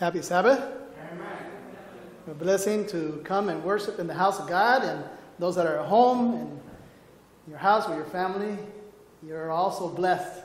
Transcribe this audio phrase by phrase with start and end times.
[0.00, 0.58] Happy Sabbath.
[2.26, 5.04] A blessing to come and worship in the house of God, and
[5.38, 6.60] those that are at home and
[7.46, 8.56] your house with your family,
[9.22, 10.40] you're also blessed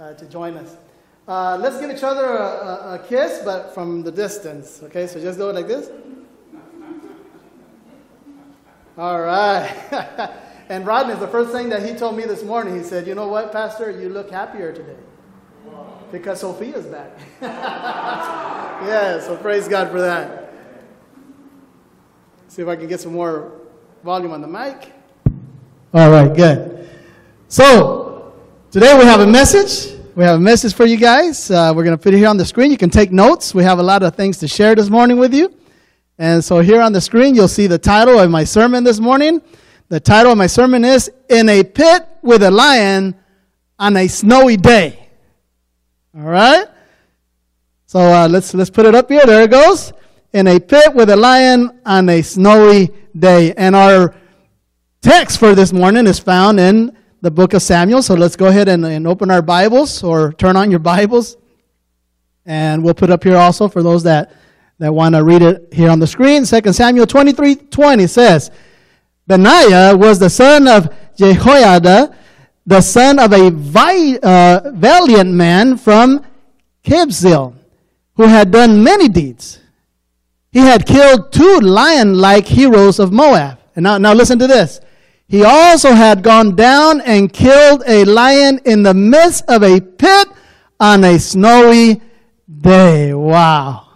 [0.00, 0.76] uh, to join us.
[1.28, 4.80] Uh, let's give each other a, a, a kiss, but from the distance.
[4.82, 5.88] Okay, so just do it like this.
[8.98, 9.70] All right.
[10.68, 13.28] and Rodney, the first thing that he told me this morning, he said, You know
[13.28, 13.92] what, Pastor?
[13.92, 14.98] You look happier today
[16.10, 17.12] because Sophia's back.
[18.86, 20.52] yeah, so praise God for that.
[22.48, 23.52] See if I can get some more
[24.02, 24.92] volume on the mic.
[25.92, 26.88] All right, good.
[27.48, 28.34] So,
[28.70, 29.98] today we have a message.
[30.14, 31.50] We have a message for you guys.
[31.50, 32.70] Uh, we're going to put it here on the screen.
[32.70, 33.54] You can take notes.
[33.54, 35.54] We have a lot of things to share this morning with you.
[36.18, 39.42] And so, here on the screen, you'll see the title of my sermon this morning.
[39.88, 43.14] The title of my sermon is In a Pit with a Lion
[43.78, 45.08] on a Snowy Day.
[46.16, 46.66] All right?
[47.90, 49.26] So uh, let's, let's put it up here.
[49.26, 49.92] There it goes.
[50.32, 53.52] In a pit with a lion on a snowy day.
[53.54, 54.14] And our
[55.02, 58.00] text for this morning is found in the book of Samuel.
[58.00, 61.36] So let's go ahead and, and open our Bibles or turn on your Bibles.
[62.46, 64.36] And we'll put up here also for those that,
[64.78, 66.44] that want to read it here on the screen.
[66.44, 68.52] 2 Samuel 23 20 says,
[69.26, 72.16] Benaiah was the son of Jehoiada,
[72.64, 76.24] the son of a vi- uh, valiant man from
[76.84, 77.56] Kabzeel,
[78.20, 79.60] who had done many deeds.
[80.52, 83.58] He had killed two lion like heroes of Moab.
[83.74, 84.78] And now, now listen to this.
[85.26, 90.28] He also had gone down and killed a lion in the midst of a pit
[90.78, 92.02] on a snowy
[92.60, 93.14] day.
[93.14, 93.88] Wow.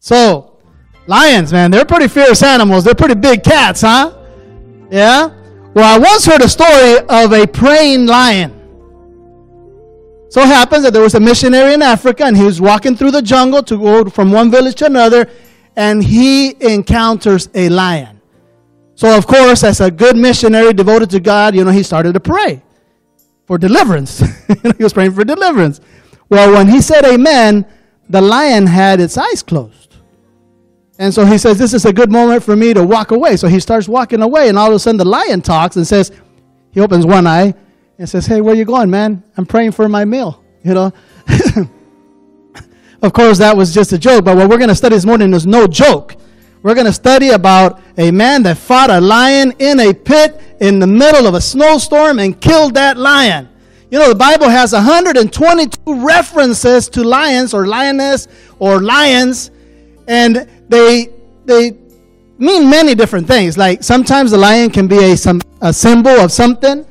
[0.00, 0.58] So,
[1.06, 2.82] lions, man, they're pretty fierce animals.
[2.82, 4.12] They're pretty big cats, huh?
[4.90, 5.28] Yeah?
[5.72, 8.61] Well, I once heard a story of a praying lion.
[10.32, 13.10] So it happens that there was a missionary in Africa and he was walking through
[13.10, 15.28] the jungle to go from one village to another
[15.76, 18.18] and he encounters a lion.
[18.94, 22.20] So, of course, as a good missionary devoted to God, you know, he started to
[22.20, 22.62] pray
[23.46, 24.20] for deliverance.
[24.78, 25.82] he was praying for deliverance.
[26.30, 27.66] Well, when he said amen,
[28.08, 29.96] the lion had its eyes closed.
[30.98, 33.36] And so he says, This is a good moment for me to walk away.
[33.36, 36.10] So he starts walking away, and all of a sudden the lion talks and says,
[36.70, 37.52] He opens one eye
[38.02, 39.22] and says, Hey, where you going, man?
[39.36, 40.42] I'm praying for my meal.
[40.64, 40.92] You know?
[43.02, 45.32] of course, that was just a joke, but what we're going to study this morning
[45.32, 46.16] is no joke.
[46.64, 50.80] We're going to study about a man that fought a lion in a pit in
[50.80, 53.48] the middle of a snowstorm and killed that lion.
[53.92, 58.26] You know, the Bible has 122 references to lions or lioness
[58.58, 59.52] or lions,
[60.08, 61.10] and they
[61.44, 61.78] they
[62.38, 63.56] mean many different things.
[63.56, 66.84] Like sometimes the lion can be a some a symbol of something.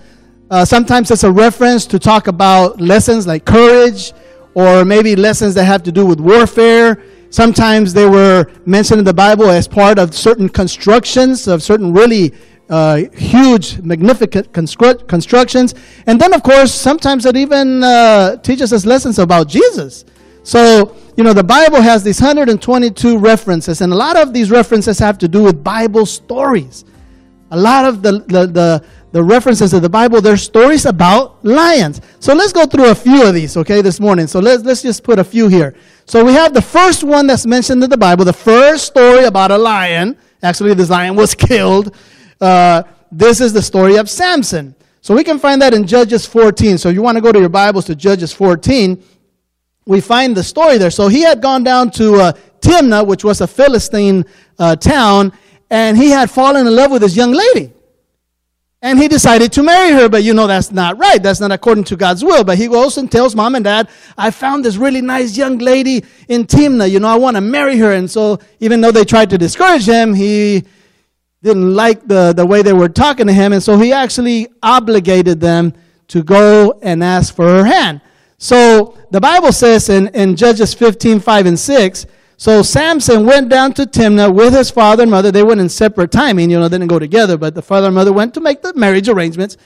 [0.52, 4.12] Uh, sometimes it's a reference to talk about lessons like courage,
[4.54, 7.02] or maybe lessons that have to do with warfare.
[7.30, 12.34] Sometimes they were mentioned in the Bible as part of certain constructions of certain really
[12.70, 15.74] uh, huge, magnificent constru- constructions.
[16.06, 20.04] And then, of course, sometimes it even uh, teaches us lessons about Jesus.
[20.44, 25.00] So, you know, the Bible has these 122 references, and a lot of these references
[25.00, 26.84] have to do with Bible stories.
[27.52, 32.02] A lot of the, the, the, the references of the Bible, they're stories about lions.
[32.20, 34.28] So let's go through a few of these, okay, this morning.
[34.28, 35.76] So let's, let's just put a few here.
[36.06, 39.52] So we have the first one that's mentioned in the Bible, the first story about
[39.52, 40.18] a lion.
[40.42, 41.96] Actually, this lion was killed.
[42.40, 44.76] Uh, this is the story of Samson.
[45.02, 46.78] So we can find that in Judges 14.
[46.78, 49.04] So you want to go to your Bibles to Judges 14
[49.86, 50.92] we find the story there.
[50.92, 54.26] So he had gone down to uh, Timnah, which was a Philistine
[54.60, 55.34] uh, town,
[55.70, 57.74] and he had fallen in love with this young lady.
[58.84, 61.22] And he decided to marry her, but you know that's not right.
[61.22, 62.44] That's not according to God's will.
[62.44, 66.04] But he goes and tells mom and dad, I found this really nice young lady
[66.28, 66.90] in Timna.
[66.90, 67.94] You know, I want to marry her.
[67.94, 70.64] And so even though they tried to discourage him, he
[71.44, 73.54] didn't like the, the way they were talking to him.
[73.54, 75.74] And so he actually obligated them
[76.08, 78.02] to go and ask for her hand.
[78.40, 82.06] So the Bible says in, in Judges 15, 5 and 6,
[82.42, 85.32] so Samson went down to Timnah with his father and mother.
[85.32, 87.94] They went in separate timing, you know, they didn't go together, but the father and
[87.94, 89.58] mother went to make the marriage arrangements,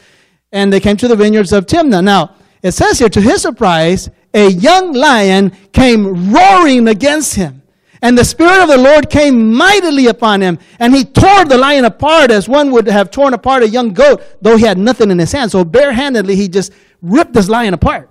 [0.51, 2.03] and they came to the vineyards of Timnah.
[2.03, 7.63] Now, it says here, to his surprise, a young lion came roaring against him.
[8.01, 11.85] And the Spirit of the Lord came mightily upon him, and he tore the lion
[11.85, 15.19] apart as one would have torn apart a young goat, though he had nothing in
[15.19, 15.49] his hand.
[15.49, 18.09] So barehandedly, he just ripped this lion apart.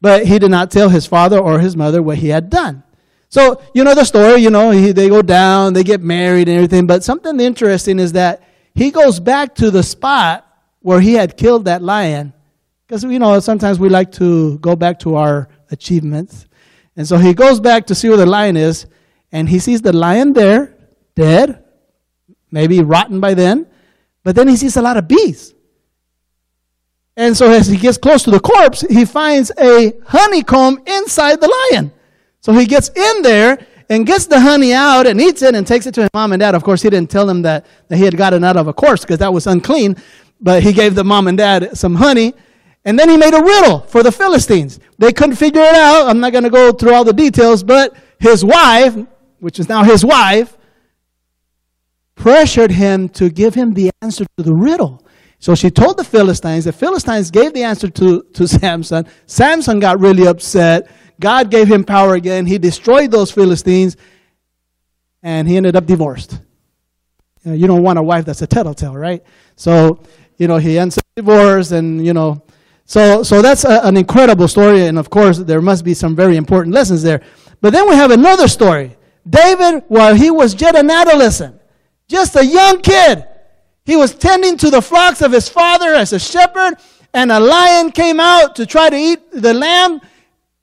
[0.00, 2.84] But he did not tell his father or his mother what he had done.
[3.28, 6.56] So, you know the story, you know, he, they go down, they get married and
[6.56, 6.86] everything.
[6.86, 8.42] But something interesting is that
[8.74, 10.46] he goes back to the spot
[10.80, 12.32] where he had killed that lion.
[12.86, 16.46] Because, you know, sometimes we like to go back to our achievements.
[16.96, 18.86] And so he goes back to see where the lion is,
[19.32, 20.76] and he sees the lion there,
[21.16, 21.64] dead,
[22.50, 23.66] maybe rotten by then,
[24.22, 25.54] but then he sees a lot of bees.
[27.16, 31.70] And so as he gets close to the corpse, he finds a honeycomb inside the
[31.72, 31.92] lion.
[32.44, 33.56] So he gets in there
[33.88, 36.40] and gets the honey out and eats it and takes it to his mom and
[36.40, 36.54] dad.
[36.54, 39.00] Of course, he didn't tell them that, that he had gotten out of a course
[39.00, 39.96] because that was unclean,
[40.42, 42.34] but he gave the mom and dad some honey.
[42.84, 44.78] And then he made a riddle for the Philistines.
[44.98, 46.06] They couldn't figure it out.
[46.06, 48.94] I'm not going to go through all the details, but his wife,
[49.38, 50.54] which is now his wife,
[52.14, 55.02] pressured him to give him the answer to the riddle.
[55.38, 56.66] So she told the Philistines.
[56.66, 59.06] The Philistines gave the answer to, to Samson.
[59.24, 60.90] Samson got really upset.
[61.20, 62.46] God gave him power again.
[62.46, 63.96] He destroyed those Philistines,
[65.22, 66.38] and he ended up divorced.
[67.44, 69.22] You, know, you don't want a wife that's a tattletale, right?
[69.56, 70.00] So,
[70.38, 72.42] you know, he ends up divorced, and, you know,
[72.84, 76.36] so, so that's a, an incredible story, and of course, there must be some very
[76.36, 77.22] important lessons there.
[77.60, 78.96] But then we have another story.
[79.28, 81.60] David, while he was yet an adolescent,
[82.08, 83.26] just a young kid,
[83.86, 86.74] he was tending to the flocks of his father as a shepherd,
[87.14, 90.00] and a lion came out to try to eat the lamb,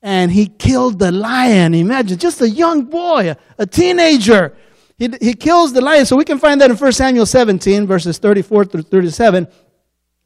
[0.02, 1.74] and he killed the lion.
[1.74, 4.56] Imagine, just a young boy, a teenager.
[4.98, 6.06] He, he kills the lion.
[6.06, 9.48] So we can find that in 1 Samuel 17, verses 34 through 37.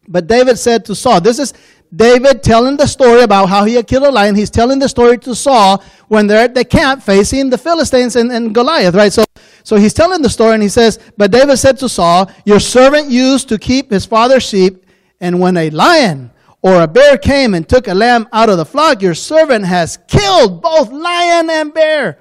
[0.08, 1.54] But David said to Saul, this is
[1.94, 4.36] David telling the story about how he had killed a lion.
[4.36, 8.32] He's telling the story to Saul when they're at the camp facing the Philistines and,
[8.32, 9.12] and Goliath, right?
[9.12, 9.24] So,
[9.64, 13.10] so he's telling the story and he says, But David said to Saul, Your servant
[13.10, 14.86] used to keep his father's sheep,
[15.20, 16.32] and when a lion
[16.66, 20.00] or a bear came and took a lamb out of the flock, your servant has
[20.08, 22.18] killed both lion and bear.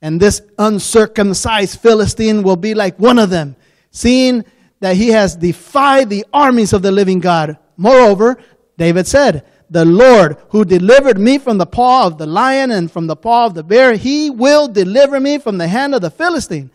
[0.00, 3.56] And this uncircumcised Philistine will be like one of them,
[3.90, 4.44] seeing
[4.78, 7.58] that he has defied the armies of the living God.
[7.76, 8.38] Moreover,
[8.78, 13.08] David said, The Lord who delivered me from the paw of the lion and from
[13.08, 16.70] the paw of the bear, he will deliver me from the hand of the Philistine.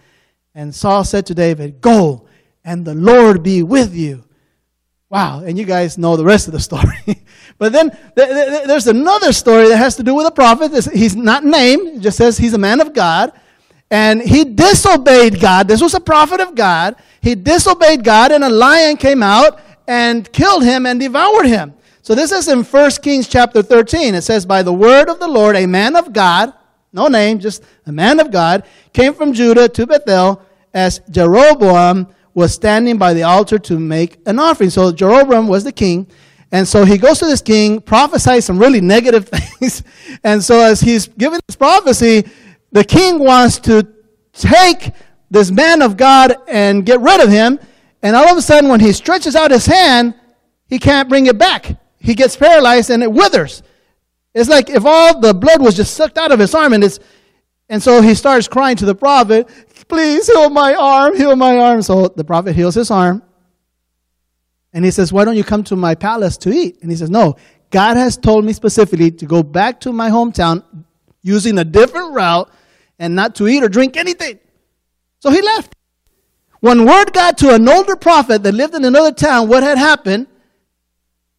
[0.53, 2.27] And Saul said to David, Go,
[2.65, 4.26] and the Lord be with you.
[5.09, 7.23] Wow, and you guys know the rest of the story.
[7.57, 10.71] but then there's another story that has to do with a prophet.
[10.93, 13.31] He's not named, it just says he's a man of God.
[13.89, 15.69] And he disobeyed God.
[15.69, 16.97] This was a prophet of God.
[17.21, 21.73] He disobeyed God, and a lion came out and killed him and devoured him.
[22.01, 24.13] So this is in 1 Kings chapter 13.
[24.13, 26.53] It says, By the word of the Lord, a man of God,
[26.91, 30.41] no name, just a man of God, came from Judah to Bethel
[30.73, 32.07] as Jeroboam
[32.37, 34.69] was standing by the altar to make an offering.
[34.69, 36.05] So Jeroboam was the king.
[36.51, 39.81] And so he goes to this king, prophesies some really negative things.
[40.23, 42.29] and so as he's giving this prophecy,
[42.71, 43.87] the king wants to
[44.33, 44.91] take
[45.31, 47.57] this man of God and get rid of him.
[48.03, 50.13] And all of a sudden, when he stretches out his hand,
[50.67, 51.75] he can't bring it back.
[51.97, 53.63] He gets paralyzed and it withers.
[54.35, 56.99] It's like if all the blood was just sucked out of his arm and it's
[57.69, 59.49] and so he starts crying to the prophet,
[59.87, 61.81] Please heal my arm, heal my arm.
[61.81, 63.23] So the prophet heals his arm.
[64.73, 66.79] And he says, Why don't you come to my palace to eat?
[66.81, 67.37] And he says, No,
[67.69, 70.63] God has told me specifically to go back to my hometown
[71.21, 72.49] using a different route
[72.99, 74.39] and not to eat or drink anything.
[75.19, 75.75] So he left.
[76.59, 80.27] When word got to an older prophet that lived in another town what had happened,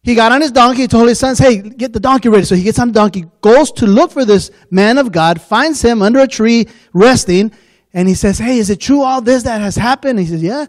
[0.01, 2.45] he got on his donkey, told his sons, Hey, get the donkey ready.
[2.45, 5.81] So he gets on the donkey, goes to look for this man of God, finds
[5.81, 7.51] him under a tree resting,
[7.93, 10.19] and he says, Hey, is it true all this that has happened?
[10.19, 10.65] He says, Yeah.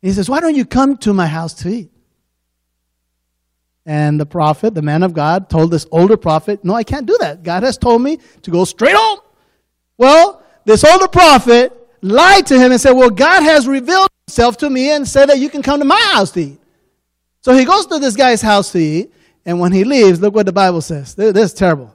[0.00, 1.90] He says, Why don't you come to my house to eat?
[3.84, 7.16] And the prophet, the man of God, told this older prophet, No, I can't do
[7.20, 7.42] that.
[7.42, 9.20] God has told me to go straight home.
[9.98, 14.70] Well, this older prophet lied to him and said, Well, God has revealed himself to
[14.70, 16.60] me and said that you can come to my house to eat.
[17.40, 19.12] So he goes to this guy's house to eat,
[19.44, 21.14] and when he leaves, look what the Bible says.
[21.16, 21.94] This, is terrible.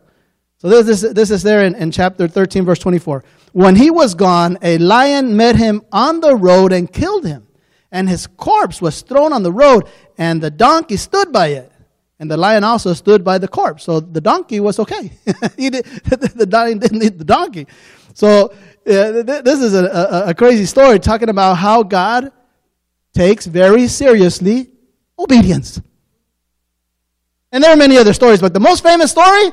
[0.57, 3.23] So this, this, this is there in, in chapter 13, verse 24.
[3.57, 7.47] When he was gone, a lion met him on the road and killed him.
[7.91, 11.71] And his corpse was thrown on the road, and the donkey stood by it.
[12.19, 13.83] And the lion also stood by the corpse.
[13.83, 15.11] So the donkey was okay.
[15.57, 17.65] he did, the lion didn't eat the donkey.
[18.13, 18.49] So
[18.85, 22.31] uh, this is a, a, a crazy story talking about how God
[23.11, 24.69] takes very seriously
[25.17, 25.81] obedience.
[27.51, 29.51] And there are many other stories, but the most famous story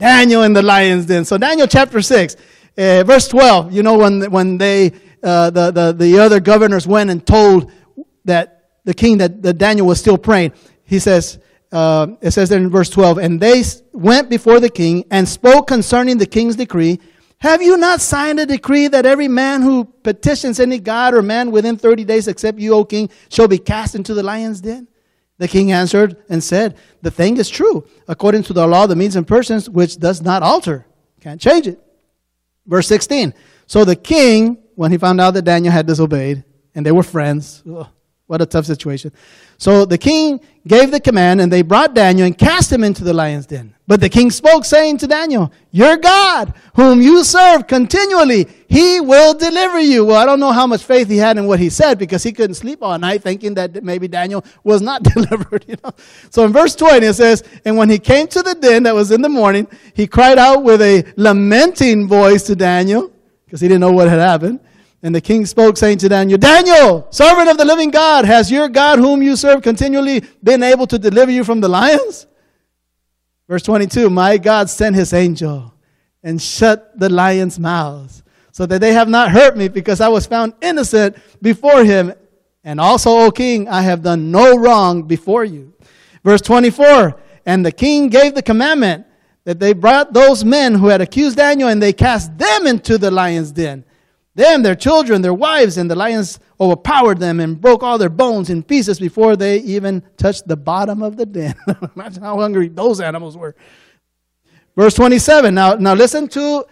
[0.00, 1.24] Daniel in the lion's den.
[1.24, 2.34] So Daniel chapter 6,
[2.78, 7.10] uh, verse 12, you know, when, when they, uh, the, the, the other governors went
[7.10, 7.70] and told
[8.24, 10.52] that the king that, that Daniel was still praying,
[10.84, 11.38] he says,
[11.72, 13.62] uh, it says there in verse 12, and they
[13.92, 16.98] went before the king and spoke concerning the king's decree.
[17.38, 21.50] Have you not signed a decree that every man who petitions any god or man
[21.50, 24.88] within 30 days except you, O king, shall be cast into the lion's den?
[25.38, 29.16] The king answered and said, The thing is true, according to the law the Medes
[29.16, 30.86] and Persians, which does not alter.
[31.20, 31.80] Can't change it.
[32.70, 33.34] Verse 16.
[33.66, 37.64] So the king, when he found out that Daniel had disobeyed, and they were friends,
[37.68, 37.88] ugh,
[38.30, 39.10] what a tough situation.
[39.58, 43.12] So the king gave the command, and they brought Daniel and cast him into the
[43.12, 43.74] lion's den.
[43.88, 49.34] But the king spoke, saying to Daniel, Your God, whom you serve continually, he will
[49.34, 50.04] deliver you.
[50.04, 52.30] Well, I don't know how much faith he had in what he said because he
[52.30, 55.64] couldn't sleep all night thinking that maybe Daniel was not delivered.
[55.66, 55.90] You know?
[56.30, 59.10] So in verse 20 it says, And when he came to the den that was
[59.10, 63.10] in the morning, he cried out with a lamenting voice to Daniel
[63.44, 64.60] because he didn't know what had happened.
[65.02, 68.68] And the king spoke, saying to Daniel, Daniel, servant of the living God, has your
[68.68, 72.26] God, whom you serve continually, been able to deliver you from the lions?
[73.48, 75.72] Verse 22 My God sent his angel
[76.22, 80.26] and shut the lions' mouths, so that they have not hurt me, because I was
[80.26, 82.12] found innocent before him.
[82.62, 85.72] And also, O king, I have done no wrong before you.
[86.22, 89.06] Verse 24 And the king gave the commandment
[89.44, 93.10] that they brought those men who had accused Daniel, and they cast them into the
[93.10, 93.82] lion's den
[94.34, 98.50] them, their children, their wives, and the lions overpowered them and broke all their bones
[98.50, 101.54] in pieces before they even touched the bottom of the den.
[101.96, 103.56] Imagine how hungry those animals were.
[104.76, 105.54] Verse 27.
[105.54, 106.64] Now, now listen to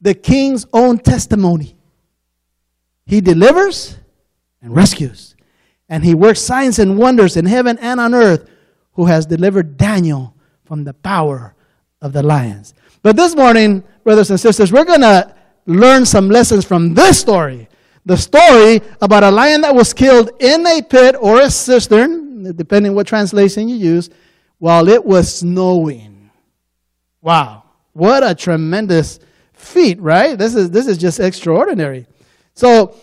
[0.00, 1.76] the king's own testimony.
[3.06, 3.96] He delivers
[4.60, 5.36] and rescues,
[5.88, 8.48] and he works signs and wonders in heaven and on earth,
[8.94, 10.34] who has delivered Daniel
[10.64, 11.54] from the power
[12.00, 12.74] of the lions.
[13.02, 15.34] But this morning, brothers and sisters, we're going to
[15.66, 17.68] learn some lessons from this story.
[18.04, 22.94] The story about a lion that was killed in a pit or a cistern, depending
[22.94, 24.10] what translation you use,
[24.58, 26.30] while it was snowing.
[27.20, 27.64] Wow.
[27.92, 29.20] What a tremendous
[29.52, 30.36] feat, right?
[30.36, 32.06] This is, this is just extraordinary.
[32.54, 32.96] So,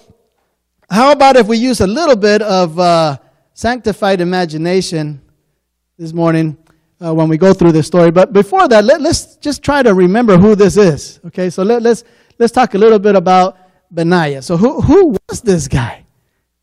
[0.89, 3.17] how about if we use a little bit of uh,
[3.53, 5.21] sanctified imagination
[5.97, 6.57] this morning
[6.99, 8.11] uh, when we go through this story?
[8.11, 11.19] But before that, let, us just try to remember who this is.
[11.27, 12.03] Okay, so let, let's
[12.39, 13.57] let's talk a little bit about
[13.91, 14.41] Benaiah.
[14.41, 16.05] So, who, who was this guy?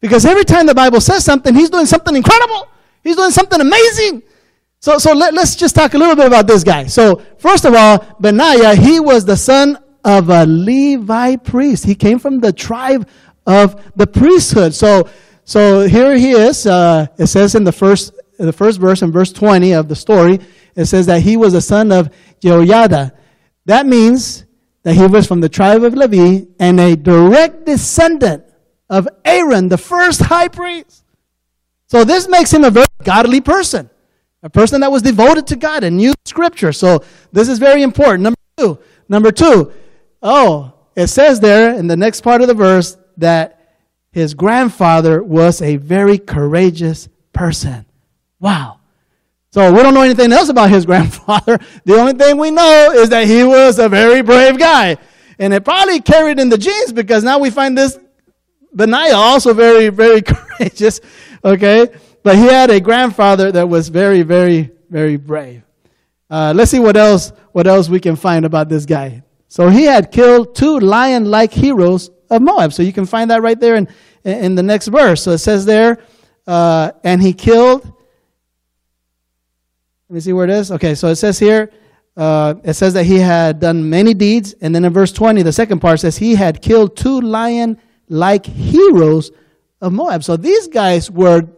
[0.01, 2.69] Because every time the Bible says something, he's doing something incredible.
[3.05, 4.23] He's doing something amazing.
[4.81, 6.87] So, so let, us just talk a little bit about this guy.
[6.87, 11.85] So, first of all, Benaiah, he was the son of a Levi priest.
[11.85, 13.09] He came from the tribe
[13.47, 14.75] of the priesthood.
[14.75, 15.09] So,
[15.45, 16.67] so here he is.
[16.67, 19.97] Uh, it says in the first, in the first verse, in verse 20 of the
[19.97, 20.41] story,
[20.75, 23.13] it says that he was the son of Jehoiada.
[23.65, 24.46] That means
[24.87, 28.45] that he was from the tribe of Levi and a direct descendant
[28.89, 31.03] of Aaron, the first high priest.
[31.89, 33.91] So this makes him a very godly person,
[34.45, 36.73] a person that was devoted to God and knew Scripture.
[36.73, 37.03] So
[37.33, 38.23] this is very important.
[38.23, 38.79] Number two,
[39.09, 39.73] number two,
[40.23, 43.81] oh, it says there in the next part of the verse that
[44.13, 47.87] his grandfather was a very courageous person.
[48.39, 48.76] Wow.
[49.57, 51.59] So we don't know anything else about his grandfather.
[51.87, 54.99] The only thing we know is that he was a very brave guy.
[55.39, 57.99] And it probably carried in the genes because now we find this
[58.75, 61.01] Benaiah also very, very courageous.
[61.43, 61.89] Okay?
[62.23, 65.63] But he had a grandfather that was very, very, very brave.
[66.29, 69.23] Uh, let's see what else, what else we can find about this guy.
[69.49, 72.75] So he had killed two lion-like heroes of Moab.
[72.75, 73.89] So you can find that right there in,
[74.23, 75.23] in the next verse.
[75.23, 75.97] So it says there,
[76.47, 77.96] uh, and he killed
[80.09, 80.71] let me see where it is.
[80.71, 81.71] Okay, so it says here,
[82.17, 84.55] uh, it says that he had done many deeds.
[84.61, 88.47] And then in verse 20, the second part says he had killed two lion like
[88.47, 89.33] heroes
[89.81, 90.23] of Moab.
[90.23, 91.49] So these guys were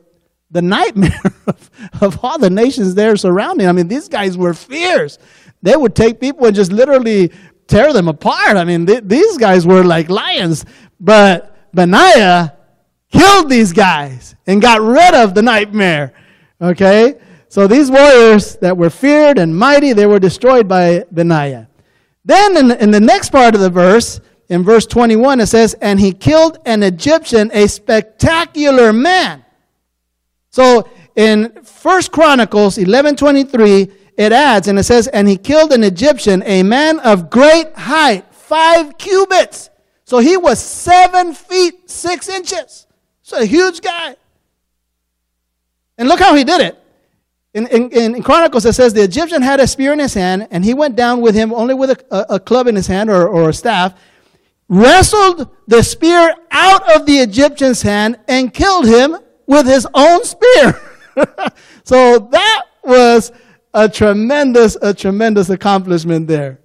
[0.50, 3.68] the nightmare of, of all the nations there surrounding.
[3.68, 5.18] I mean, these guys were fierce.
[5.60, 7.30] They would take people and just literally
[7.66, 8.56] tear them apart.
[8.56, 10.64] I mean, th- these guys were like lions.
[10.98, 12.56] But Benaiah
[13.12, 16.14] killed these guys and got rid of the nightmare.
[16.60, 17.16] Okay?
[17.48, 21.68] So these warriors that were feared and mighty, they were destroyed by Benaiah.
[22.24, 25.98] Then in, in the next part of the verse, in verse 21, it says, And
[25.98, 29.44] he killed an Egyptian, a spectacular man.
[30.50, 36.42] So in First Chronicles 11:23, it adds, and it says, And he killed an Egyptian,
[36.44, 39.70] a man of great height, five cubits.
[40.04, 42.86] So he was seven feet six inches.
[43.22, 44.16] So a huge guy.
[45.98, 46.77] And look how he did it.
[47.58, 50.64] In, in, in, Chronicles, it says the Egyptian had a spear in his hand, and
[50.64, 53.26] he went down with him only with a, a, a club in his hand or,
[53.26, 53.98] or a staff,
[54.68, 59.16] wrestled the spear out of the Egyptian's hand, and killed him
[59.48, 60.80] with his own spear.
[61.82, 63.32] so that was
[63.74, 66.60] a tremendous, a tremendous accomplishment there.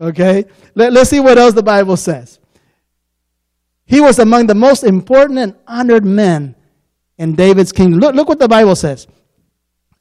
[0.00, 0.46] Okay?
[0.74, 2.38] Let, let's see what else the Bible says.
[3.84, 6.54] He was among the most important and honored men
[7.18, 8.00] in David's kingdom.
[8.00, 9.06] Look, look what the Bible says.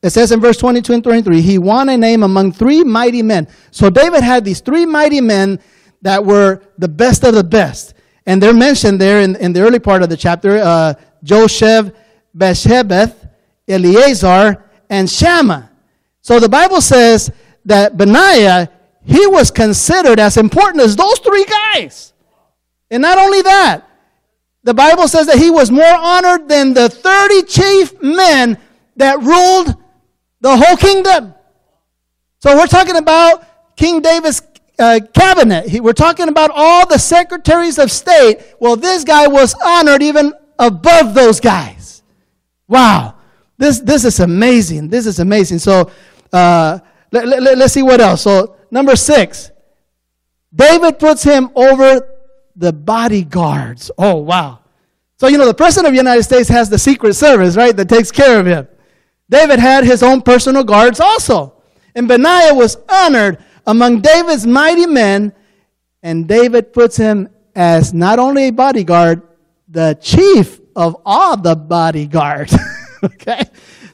[0.01, 3.48] It says in verse 22 and 23, he won a name among three mighty men.
[3.72, 5.60] So David had these three mighty men
[6.01, 7.94] that were the best of the best.
[8.25, 11.94] And they're mentioned there in, in the early part of the chapter uh, Josheb,
[12.38, 13.29] Beshebeth,
[13.68, 15.70] Eleazar, and Shammah.
[16.22, 17.32] So the Bible says
[17.65, 18.70] that Benaiah,
[19.03, 22.13] he was considered as important as those three guys.
[22.89, 23.88] And not only that,
[24.63, 28.58] the Bible says that he was more honored than the 30 chief men
[28.96, 29.75] that ruled
[30.41, 31.34] the whole kingdom.
[32.39, 34.41] So we're talking about King David's
[34.77, 35.67] uh, cabinet.
[35.67, 38.38] He, we're talking about all the secretaries of state.
[38.60, 42.03] Well, this guy was honored even above those guys.
[42.67, 43.15] Wow.
[43.58, 44.88] This, this is amazing.
[44.88, 45.60] This is amazing.
[45.60, 45.91] So
[46.31, 46.79] uh,
[47.12, 48.22] let, let, let's see what else.
[48.22, 49.51] So, number six,
[50.53, 52.08] David puts him over
[52.55, 53.91] the bodyguards.
[53.98, 54.60] Oh, wow.
[55.17, 57.89] So, you know, the President of the United States has the Secret Service, right, that
[57.89, 58.67] takes care of him.
[59.29, 61.53] David had his own personal guards also.
[61.95, 65.33] And Benaiah was honored among David's mighty men,
[66.01, 69.21] and David puts him as not only a bodyguard,
[69.67, 72.55] the chief of all the bodyguards.
[73.03, 73.43] okay?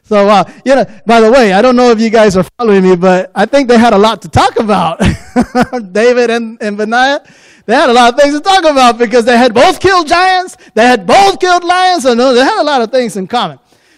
[0.04, 2.84] So, uh, you know, by the way, I don't know if you guys are following
[2.84, 5.00] me, but I think they had a lot to talk about.
[5.92, 7.26] David and, and Benaiah,
[7.66, 10.58] they had a lot of things to talk about because they had both killed giants,
[10.76, 13.58] they had both killed lions, and they had a lot of things in common.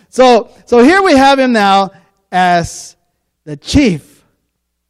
[0.09, 1.91] So, so here we have him now
[2.31, 2.95] as
[3.43, 4.23] the chief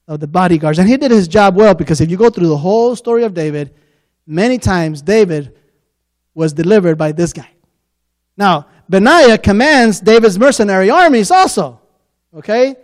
[0.08, 0.80] of the bodyguards.
[0.80, 3.34] And he did his job well because if you go through the whole story of
[3.34, 3.74] David,
[4.26, 5.54] many times David
[6.34, 7.50] was delivered by this guy.
[8.38, 11.82] Now, Benaiah commands David's mercenary armies also.
[12.34, 12.76] Okay?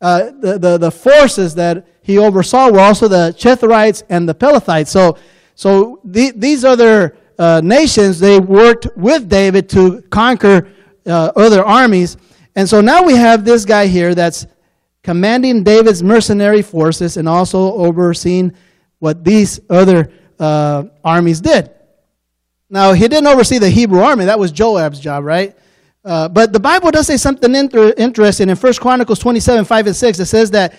[0.00, 4.88] Uh, the, the, the forces that he oversaw were also the Cherethites and the Pelethites.
[4.88, 5.16] So,
[5.54, 10.70] so the, these other uh, nations, they worked with David to conquer
[11.06, 12.16] uh, other armies.
[12.56, 14.46] And so now we have this guy here that's
[15.02, 18.52] commanding David's mercenary forces and also overseeing
[18.98, 21.70] what these other uh, armies did.
[22.70, 24.24] Now, he didn't oversee the Hebrew army.
[24.24, 25.54] That was Joab's job, right?
[26.04, 29.96] Uh, but the Bible does say something inter- interesting in 1 Chronicles 27, 5 and
[29.96, 30.18] 6.
[30.18, 30.74] It says that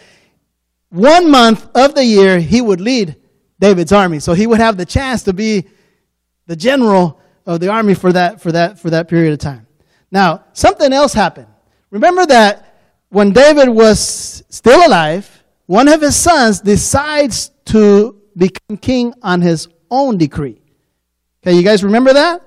[0.90, 3.16] one month of the year he would lead
[3.60, 4.20] David's army.
[4.20, 5.66] So he would have the chance to be
[6.48, 9.65] the general of the army for that, for that, for that period of time.
[10.12, 11.48] Now, something else happened.
[11.90, 12.76] Remember that
[13.10, 19.68] when David was still alive, one of his sons decides to become king on his
[19.90, 20.62] own decree.
[21.42, 22.42] Okay, you guys remember that?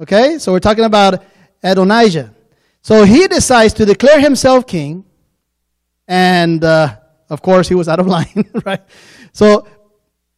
[0.00, 1.24] Okay, so we're talking about
[1.62, 2.34] Adonijah.
[2.82, 5.04] So he decides to declare himself king,
[6.06, 6.96] and uh,
[7.30, 8.82] of course, he was out of line, right?
[9.32, 9.66] So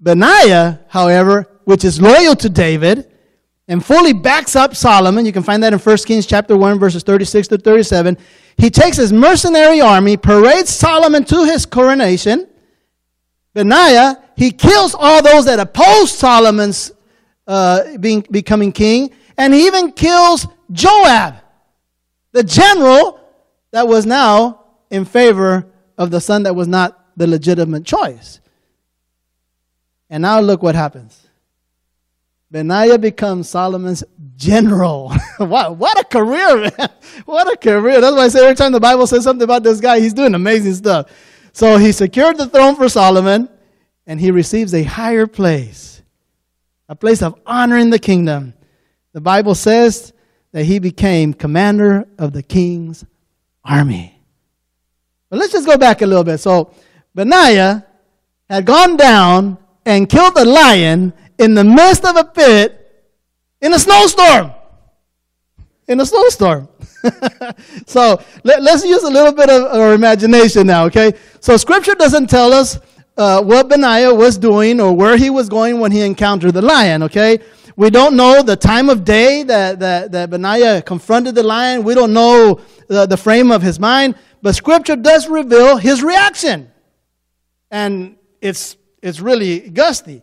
[0.00, 3.10] Benaiah, however, which is loyal to David
[3.68, 7.02] and fully backs up Solomon, you can find that in 1 Kings chapter 1, verses
[7.02, 8.16] 36 to 37
[8.58, 12.48] he takes his mercenary army, parades Solomon to his coronation.
[13.52, 16.92] Benaiah, he kills all those that oppose Solomon's
[17.46, 21.36] uh, being, becoming king, and he even kills Joab,
[22.32, 23.20] the general
[23.72, 25.66] that was now in favor
[25.98, 28.40] of the son that was not the legitimate choice.
[30.08, 31.25] And now look what happens.
[32.50, 34.04] Benaiah becomes Solomon's
[34.36, 35.12] general.
[35.38, 36.90] what, what a career, man.
[37.24, 38.00] What a career.
[38.00, 40.34] That's why I say every time the Bible says something about this guy, he's doing
[40.34, 41.10] amazing stuff.
[41.52, 43.48] So he secured the throne for Solomon,
[44.06, 46.02] and he receives a higher place,
[46.88, 48.54] a place of honor in the kingdom.
[49.12, 50.12] The Bible says
[50.52, 53.04] that he became commander of the king's
[53.64, 54.22] army.
[55.28, 56.38] But let's just go back a little bit.
[56.38, 56.72] So
[57.14, 57.84] Benaiah
[58.48, 62.82] had gone down and killed a lion in the midst of a pit
[63.60, 64.52] in a snowstorm.
[65.88, 66.68] In a snowstorm.
[67.86, 71.12] so let, us use a little bit of our imagination now, okay?
[71.40, 72.78] So scripture doesn't tell us
[73.16, 77.02] uh, what Benaiah was doing or where he was going when he encountered the lion,
[77.04, 77.38] okay?
[77.76, 81.84] We don't know the time of day that, that, that Benaiah confronted the lion.
[81.84, 86.70] We don't know the, the frame of his mind, but scripture does reveal his reaction.
[87.70, 90.22] And it's, it's really gusty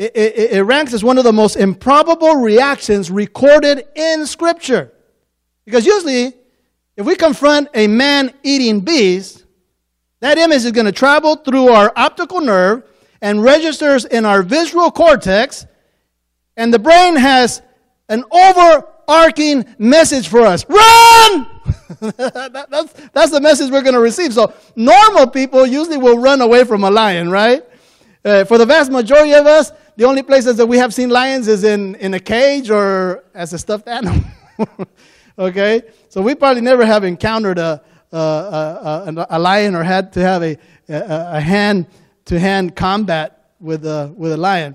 [0.00, 4.90] it, it, it ranks as one of the most improbable reactions recorded in Scripture.
[5.66, 6.32] Because usually,
[6.96, 9.44] if we confront a man eating bees,
[10.20, 12.82] that image is going to travel through our optical nerve
[13.20, 15.66] and registers in our visual cortex,
[16.56, 17.60] and the brain has
[18.08, 21.46] an overarching message for us run!
[22.00, 24.32] that, that's, that's the message we're going to receive.
[24.32, 27.62] So, normal people usually will run away from a lion, right?
[28.24, 31.46] Uh, for the vast majority of us, the only places that we have seen lions
[31.46, 34.18] is in, in a cage or as a stuffed animal.
[35.38, 35.82] okay?
[36.08, 40.56] So we probably never have encountered a, a, a, lion or had to have a,
[40.88, 41.86] a hand
[42.24, 44.74] to hand combat with a, with a lion.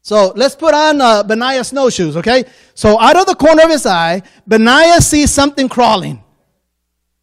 [0.00, 2.44] So let's put on uh, Benaiah snowshoes, okay?
[2.72, 6.24] So out of the corner of his eye, Benaiah sees something crawling.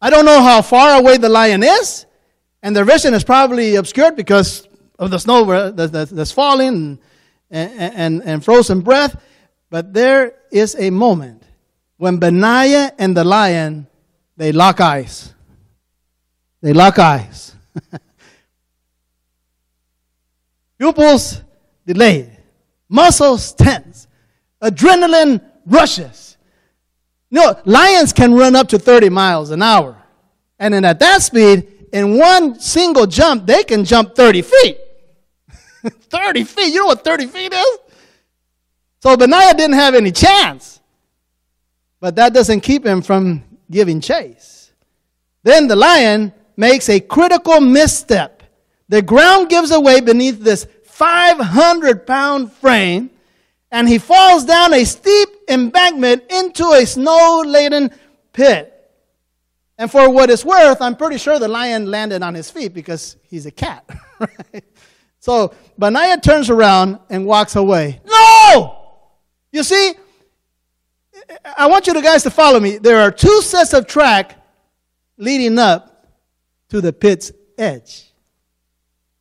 [0.00, 2.06] I don't know how far away the lion is,
[2.62, 4.68] and their vision is probably obscured because
[5.00, 7.00] of the snow that's falling
[7.50, 9.20] and, and, and frozen breath.
[9.70, 11.42] But there is a moment
[11.96, 13.88] when Benaiah and the lion,
[14.36, 15.34] they lock eyes.
[16.60, 17.56] They lock eyes.
[20.78, 21.42] Pupils
[21.86, 22.36] delayed
[22.90, 24.08] muscles tense,
[24.62, 26.36] adrenaline rushes.
[27.30, 29.96] You know, lions can run up to 30 miles an hour.
[30.58, 34.78] And then at that speed, in one single jump, they can jump 30 feet.
[36.10, 36.72] 30 feet.
[36.72, 37.78] You know what 30 feet is?
[39.02, 40.80] So Benaiah didn't have any chance.
[42.00, 44.72] But that doesn't keep him from giving chase.
[45.42, 48.42] Then the lion makes a critical misstep.
[48.88, 53.10] The ground gives away beneath this 500 pound frame,
[53.70, 57.90] and he falls down a steep embankment into a snow laden
[58.32, 58.76] pit.
[59.78, 63.16] And for what it's worth, I'm pretty sure the lion landed on his feet because
[63.28, 63.88] he's a cat.
[64.20, 64.64] Right?
[65.20, 68.00] So Benaiah turns around and walks away.
[68.04, 68.78] No!
[69.52, 69.92] You see,
[71.56, 72.78] I want you guys to follow me.
[72.78, 74.36] There are two sets of track
[75.16, 76.06] leading up
[76.70, 78.10] to the pit's edge.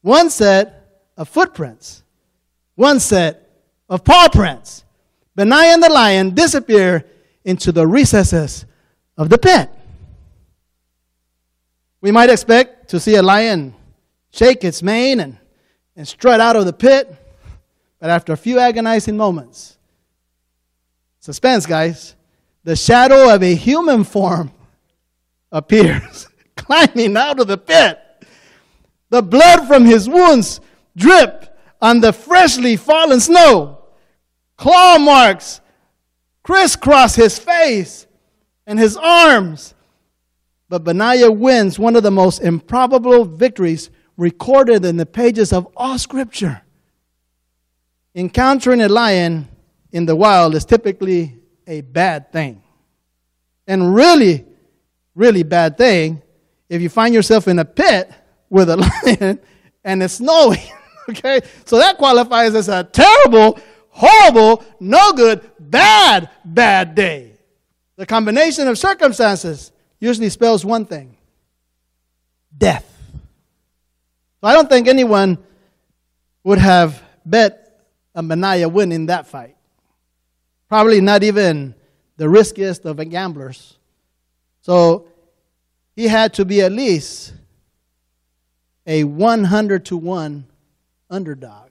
[0.02, 2.04] One set of footprints,
[2.76, 3.50] one set
[3.90, 4.86] of paw prints.
[5.36, 7.06] Benaiah and the lion disappear
[7.44, 8.66] into the recesses
[9.18, 9.70] of the pit.
[12.02, 13.76] We might expect to see a lion
[14.32, 15.38] shake its mane and,
[16.00, 17.14] and strut out of the pit,
[18.00, 19.78] but after a few agonizing moments,
[21.20, 22.16] suspense, guys,
[22.64, 24.50] the shadow of a human form
[25.52, 28.00] appears, climbing out of the pit.
[29.10, 30.62] The blood from his wounds
[30.96, 33.80] drip on the freshly fallen snow.
[34.56, 35.60] Claw marks
[36.44, 38.08] crisscross his face
[38.66, 39.74] and his arms.
[40.70, 45.98] But Benaiah wins one of the most improbable victories recorded in the pages of all
[45.98, 46.62] Scripture.
[48.14, 49.48] Encountering a lion
[49.94, 52.62] in the wild is typically a bad thing.
[53.66, 54.46] And really,
[55.16, 56.22] really bad thing
[56.68, 58.12] if you find yourself in a pit
[58.50, 59.40] with a lion
[59.84, 60.60] and it's snowing.
[61.10, 61.42] Okay?
[61.66, 67.34] So that qualifies as a terrible, horrible, no good, bad, bad day.
[67.96, 71.18] The combination of circumstances usually spells one thing
[72.56, 72.99] death.
[74.42, 75.38] So I don't think anyone
[76.44, 77.84] would have bet
[78.16, 79.56] a Benaiah win in that fight.
[80.68, 81.76] Probably not even
[82.18, 83.78] the riskiest of gamblers.
[84.62, 85.08] So
[85.96, 87.34] he had to be at least
[88.86, 90.46] a 100 to 1
[91.10, 91.70] underdog.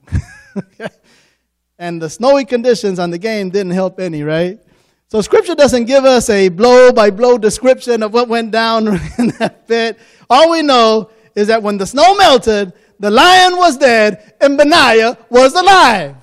[1.79, 4.59] and the snowy conditions on the game didn't help any, right?
[5.07, 9.29] So scripture doesn't give us a blow by blow description of what went down in
[9.39, 9.97] that pit.
[10.29, 15.17] All we know is that when the snow melted, the lion was dead and Benaiah
[15.29, 16.15] was alive.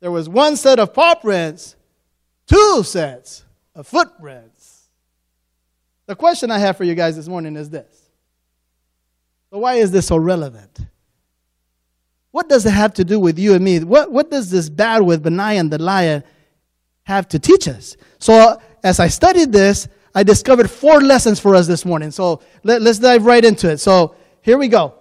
[0.00, 1.74] There was one set of paw prints,
[2.46, 4.88] two sets of footprints.
[6.06, 8.10] The question I have for you guys this morning is this.
[9.50, 10.78] So why is this so relevant?
[12.30, 13.80] What does it have to do with you and me?
[13.80, 16.22] What, what does this battle with Benaiah and the lion
[17.04, 17.96] have to teach us?
[18.18, 22.10] So, as I studied this, I discovered four lessons for us this morning.
[22.10, 23.76] So, let, let's dive right into it.
[23.76, 24.94] So, here we go.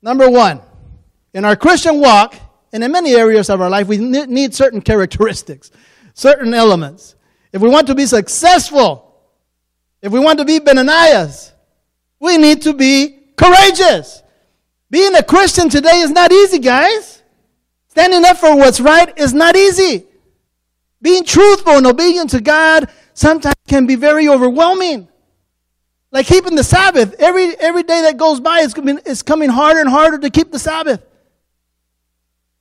[0.00, 0.60] Number one,
[1.34, 2.36] in our Christian walk,
[2.72, 5.72] and in many areas of our life, we need certain characteristics,
[6.14, 7.16] certain elements.
[7.52, 9.12] If we want to be successful,
[10.02, 11.50] if we want to be Benaiahs,
[12.20, 14.22] we need to be courageous.
[14.88, 17.24] Being a Christian today is not easy, guys.
[17.88, 20.06] Standing up for what's right is not easy.
[21.02, 22.88] Being truthful and obedient to God
[23.20, 25.06] sometimes can be very overwhelming.
[26.10, 27.14] Like keeping the Sabbath.
[27.20, 30.50] Every, every day that goes by, it's coming, it's coming harder and harder to keep
[30.50, 31.04] the Sabbath.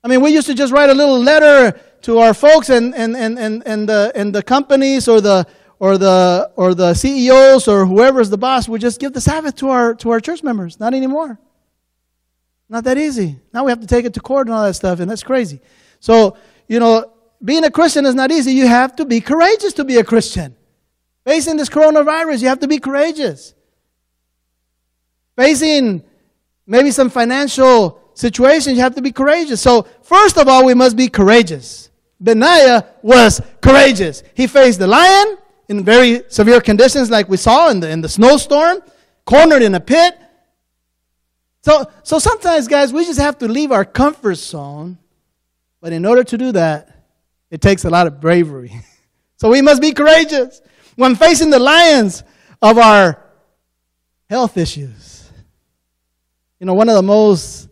[0.04, 3.16] I mean, we used to just write a little letter to our folks and, and,
[3.16, 5.48] and, and, and, the, and the companies or the,
[5.80, 9.70] or the, or the CEOs or whoever's the boss would just give the Sabbath to
[9.70, 10.80] our, to our church members.
[10.80, 11.40] Not anymore.
[12.68, 13.40] Not that easy.
[13.52, 15.60] Now we have to take it to court and all that stuff, and that's crazy.
[16.00, 18.52] So, you know, being a Christian is not easy.
[18.52, 20.56] You have to be courageous to be a Christian.
[21.26, 23.54] Facing this coronavirus, you have to be courageous.
[25.36, 26.04] Facing
[26.66, 29.62] maybe some financial situations, you have to be courageous.
[29.62, 31.90] So, first of all, we must be courageous.
[32.20, 34.24] Benaiah was courageous.
[34.34, 35.38] He faced the lion
[35.70, 38.80] in very severe conditions like we saw in the, in the snowstorm,
[39.26, 40.18] cornered in a pit.
[41.62, 44.98] So, so sometimes, guys, we just have to leave our comfort zone.
[45.82, 46.99] But in order to do that,
[47.52, 48.82] it takes a lot of bravery.
[49.38, 50.62] so we must be courageous
[50.96, 52.24] when facing the lions
[52.62, 53.24] of our
[54.30, 55.32] health issues.
[56.60, 57.70] You know, one of the most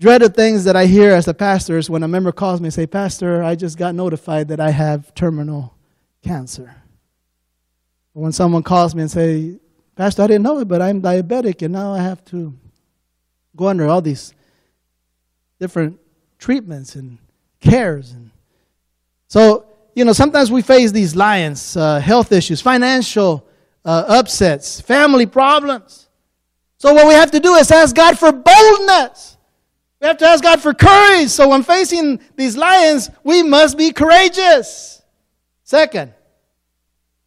[0.00, 2.74] dreaded things that I hear as a pastor is when a member calls me and
[2.74, 5.74] say, Pastor, I just got notified that I have terminal
[6.22, 6.74] cancer.
[8.14, 9.58] Or When someone calls me and say,
[9.96, 12.54] Pastor, I didn't know it, but I'm diabetic and now I have to
[13.56, 14.34] go under all these
[15.58, 15.98] different
[16.38, 17.18] treatments and
[17.58, 18.12] cares.
[18.12, 18.27] And
[19.28, 23.46] so, you know, sometimes we face these lions, uh, health issues, financial
[23.84, 26.08] uh, upsets, family problems.
[26.78, 29.36] So, what we have to do is ask God for boldness.
[30.00, 31.28] We have to ask God for courage.
[31.28, 35.02] So, when facing these lions, we must be courageous.
[35.64, 36.14] Second,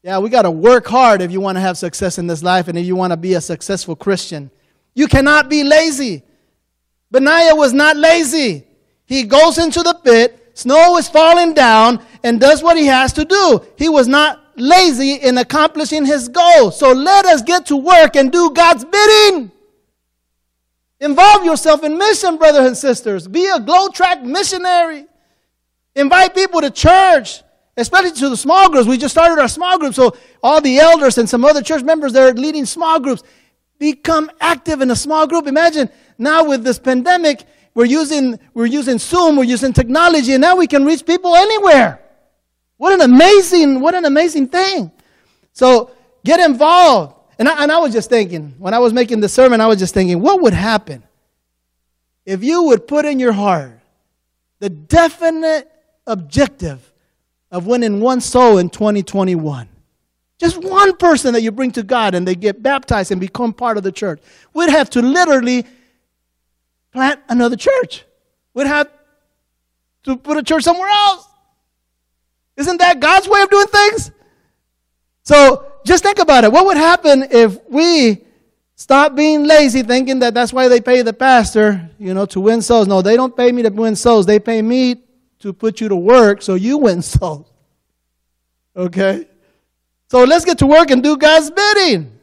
[0.02, 2.68] yeah, we got to work hard if you want to have success in this life
[2.68, 4.50] and if you want to be a successful Christian.
[4.96, 6.24] You cannot be lazy.
[7.12, 8.66] Benaiah was not lazy.
[9.06, 13.26] He goes into the pit, snow is falling down, and does what he has to
[13.26, 13.62] do.
[13.78, 16.72] He was not lazy in accomplishing his goal.
[16.72, 19.52] So let us get to work and do God's bidding.
[21.00, 23.28] Involve yourself in mission, brothers and sisters.
[23.28, 25.08] Be a GLOW tract missionary.
[25.96, 27.42] Invite people to church,
[27.76, 28.88] especially to the small groups.
[28.88, 32.14] We just started our small group, so all the elders and some other church members
[32.14, 33.24] they're leading small groups.
[33.80, 35.48] Become active in a small group.
[35.48, 40.58] Imagine now with this pandemic, we're using, we're using Zoom, we're using technology, and now
[40.58, 42.00] we can reach people anywhere.
[42.78, 44.92] What an amazing, what an amazing thing.
[45.54, 45.92] So
[46.24, 47.16] get involved.
[47.40, 49.80] And I, and I was just thinking, when I was making the sermon, I was
[49.80, 51.04] just thinking, what would happen
[52.26, 53.80] if you would put in your heart
[54.60, 55.72] the definite
[56.06, 56.92] objective
[57.52, 59.68] of winning one soul in 2021?
[60.40, 63.78] Just one person that you bring to God and they get baptized and become part
[63.78, 64.22] of the church.
[64.54, 65.66] We'd have to literally
[66.92, 68.06] plant another church.
[68.54, 68.90] We'd have
[70.04, 71.28] to put a church somewhere else.
[72.58, 74.12] Isn't that God's way of doing things?
[75.24, 76.52] So just think about it.
[76.52, 78.24] What would happen if we
[78.76, 82.62] stop being lazy thinking that that's why they pay the pastor, you know, to win
[82.62, 82.88] souls?
[82.88, 84.26] No, they don't pay me to win souls.
[84.26, 84.96] They pay me
[85.40, 87.48] to put you to work so you win souls.
[88.76, 89.28] Okay?
[90.10, 92.20] So let's get to work and do God's bidding.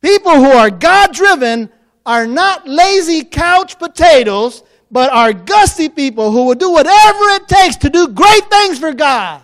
[0.00, 1.70] People who are God driven
[2.04, 7.76] are not lazy couch potatoes, but are gusty people who will do whatever it takes
[7.76, 9.42] to do great things for God.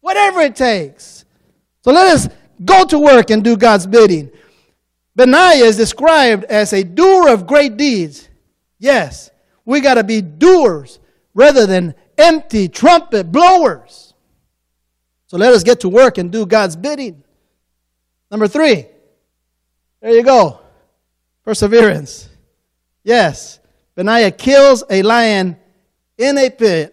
[0.00, 1.24] Whatever it takes.
[1.82, 2.28] So let us
[2.64, 4.30] go to work and do God's bidding.
[5.14, 8.28] Benaiah is described as a doer of great deeds.
[8.78, 9.30] Yes,
[9.64, 10.98] we got to be doers
[11.32, 14.14] rather than empty trumpet blowers.
[15.26, 17.24] So let us get to work and do God's bidding.
[18.30, 18.86] Number three,
[20.00, 20.60] there you go.
[21.46, 22.28] Perseverance.
[23.04, 23.60] Yes,
[23.94, 25.56] Benaiah kills a lion
[26.18, 26.92] in a pit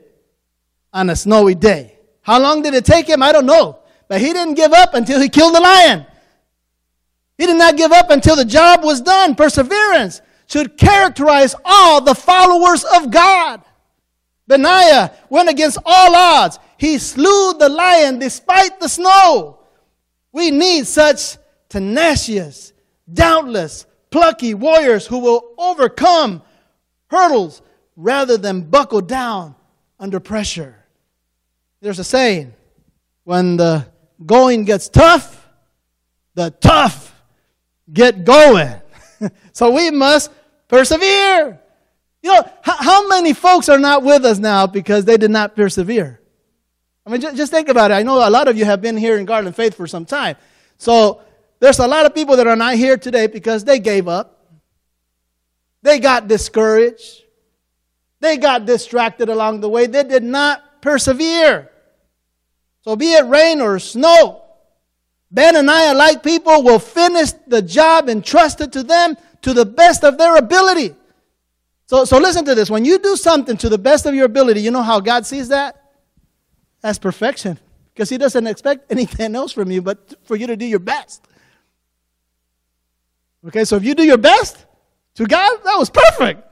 [0.94, 1.98] on a snowy day.
[2.22, 3.24] How long did it take him?
[3.24, 3.80] I don't know.
[4.08, 6.06] But he didn't give up until he killed the lion.
[7.36, 9.34] He did not give up until the job was done.
[9.34, 13.60] Perseverance should characterize all the followers of God.
[14.48, 16.60] Benaiah went against all odds.
[16.78, 19.62] He slew the lion despite the snow.
[20.32, 21.38] We need such
[21.70, 22.72] tenacious,
[23.12, 26.44] doubtless, plucky warriors who will overcome
[27.08, 27.64] hurdles
[27.96, 29.56] rather than buckle down
[30.00, 30.76] under pressure.
[31.82, 32.54] There's a saying
[33.24, 33.88] when the
[34.24, 35.50] going gets tough,
[36.36, 37.20] the tough
[37.92, 38.80] get going.
[39.52, 40.30] so we must
[40.68, 41.60] persevere.
[42.22, 46.22] You know, how many folks are not with us now because they did not persevere?
[47.04, 47.96] I mean, just, just think about it.
[47.96, 50.36] I know a lot of you have been here in Garden Faith for some time.
[50.78, 51.22] So
[51.64, 54.60] there's a lot of people that are not here today because they gave up.
[55.82, 57.24] They got discouraged.
[58.20, 59.86] They got distracted along the way.
[59.86, 61.72] They did not persevere.
[62.82, 64.44] So, be it rain or snow,
[65.32, 70.36] Benaiah, like people, will finish the job entrusted to them to the best of their
[70.36, 70.94] ability.
[71.86, 72.70] So, so listen to this.
[72.70, 75.48] When you do something to the best of your ability, you know how God sees
[75.48, 75.82] that?
[76.82, 77.58] That's perfection.
[77.94, 81.26] Because He doesn't expect anything else from you but for you to do your best.
[83.48, 84.66] Okay, so if you do your best
[85.16, 86.48] to God, that was perfect.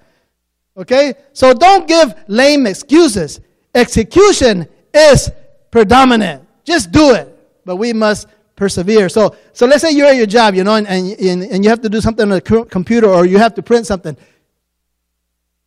[0.76, 3.40] Okay, so don't give lame excuses.
[3.74, 5.32] Execution is
[5.70, 6.48] predominant.
[6.64, 7.28] Just do it.
[7.66, 9.10] But we must persevere.
[9.10, 11.82] So, so let's say you're at your job, you know, and, and, and you have
[11.82, 14.16] to do something on a computer or you have to print something,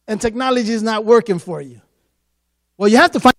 [0.07, 1.81] and technology is not working for you.
[2.77, 3.35] Well, you have to find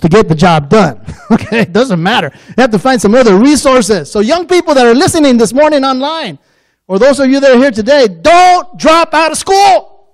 [0.00, 1.04] to get the job done.
[1.30, 2.30] okay, it doesn't matter.
[2.48, 4.10] You have to find some other resources.
[4.10, 6.38] So, young people that are listening this morning online,
[6.86, 10.06] or those of you that are here today, don't drop out of school.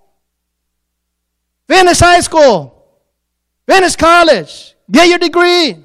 [1.66, 2.74] Finish high school.
[3.66, 4.74] Finish college.
[4.90, 5.76] Get your degree.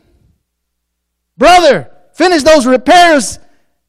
[1.38, 3.40] Brother, finish those repairs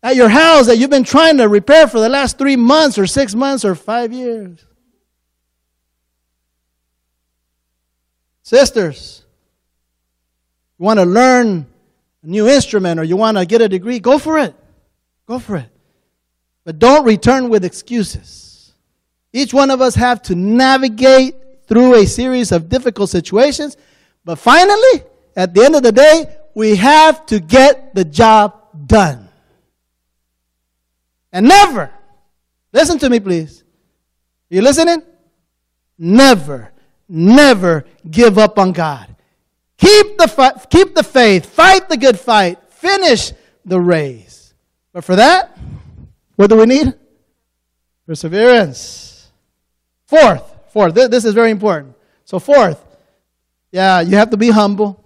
[0.02, 3.06] at your house that you've been trying to repair for the last three months or
[3.06, 4.64] six months or five years.
[8.42, 9.24] Sisters,
[10.78, 11.66] you want to learn
[12.22, 14.54] a new instrument or you want to get a degree, go for it.
[15.26, 15.73] Go for it.
[16.64, 18.72] But don't return with excuses.
[19.32, 21.34] Each one of us have to navigate
[21.66, 23.76] through a series of difficult situations,
[24.24, 25.02] but finally,
[25.36, 28.54] at the end of the day, we have to get the job
[28.86, 29.28] done.
[31.32, 31.90] And never,
[32.72, 33.64] listen to me please.
[34.50, 35.02] Are you listening?
[35.98, 36.70] Never,
[37.08, 39.14] never give up on God.
[39.78, 43.32] Keep the, fi- keep the faith, fight the good fight, finish
[43.64, 44.54] the race.
[44.92, 45.58] But for that,
[46.36, 46.94] what do we need?
[48.06, 49.30] Perseverance.
[50.06, 51.96] Fourth, fourth, this is very important.
[52.24, 52.84] So, fourth,
[53.72, 55.04] yeah, you have to be humble.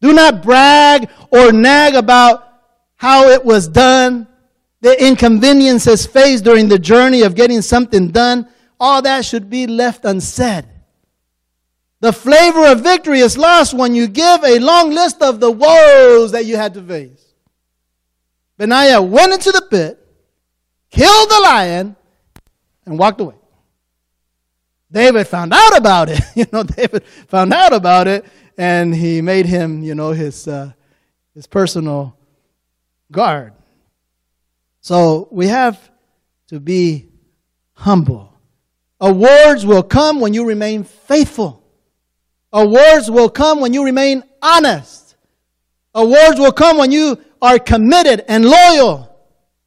[0.00, 2.46] Do not brag or nag about
[2.96, 4.26] how it was done,
[4.80, 8.48] the inconveniences faced during the journey of getting something done.
[8.78, 10.66] All that should be left unsaid.
[12.00, 16.32] The flavor of victory is lost when you give a long list of the woes
[16.32, 17.34] that you had to face.
[18.58, 20.05] Benaiah went into the pit,
[20.96, 21.96] killed the lion,
[22.86, 23.34] and walked away.
[24.90, 26.20] David found out about it.
[26.34, 28.24] You know, David found out about it,
[28.56, 30.72] and he made him, you know, his uh,
[31.34, 32.16] his personal
[33.10, 33.52] guard.
[34.80, 35.78] So we have
[36.48, 37.08] to be
[37.72, 38.32] humble.
[39.00, 41.62] Awards will come when you remain faithful.
[42.52, 45.16] Awards will come when you remain honest.
[45.94, 49.05] Awards will come when you are committed and loyal.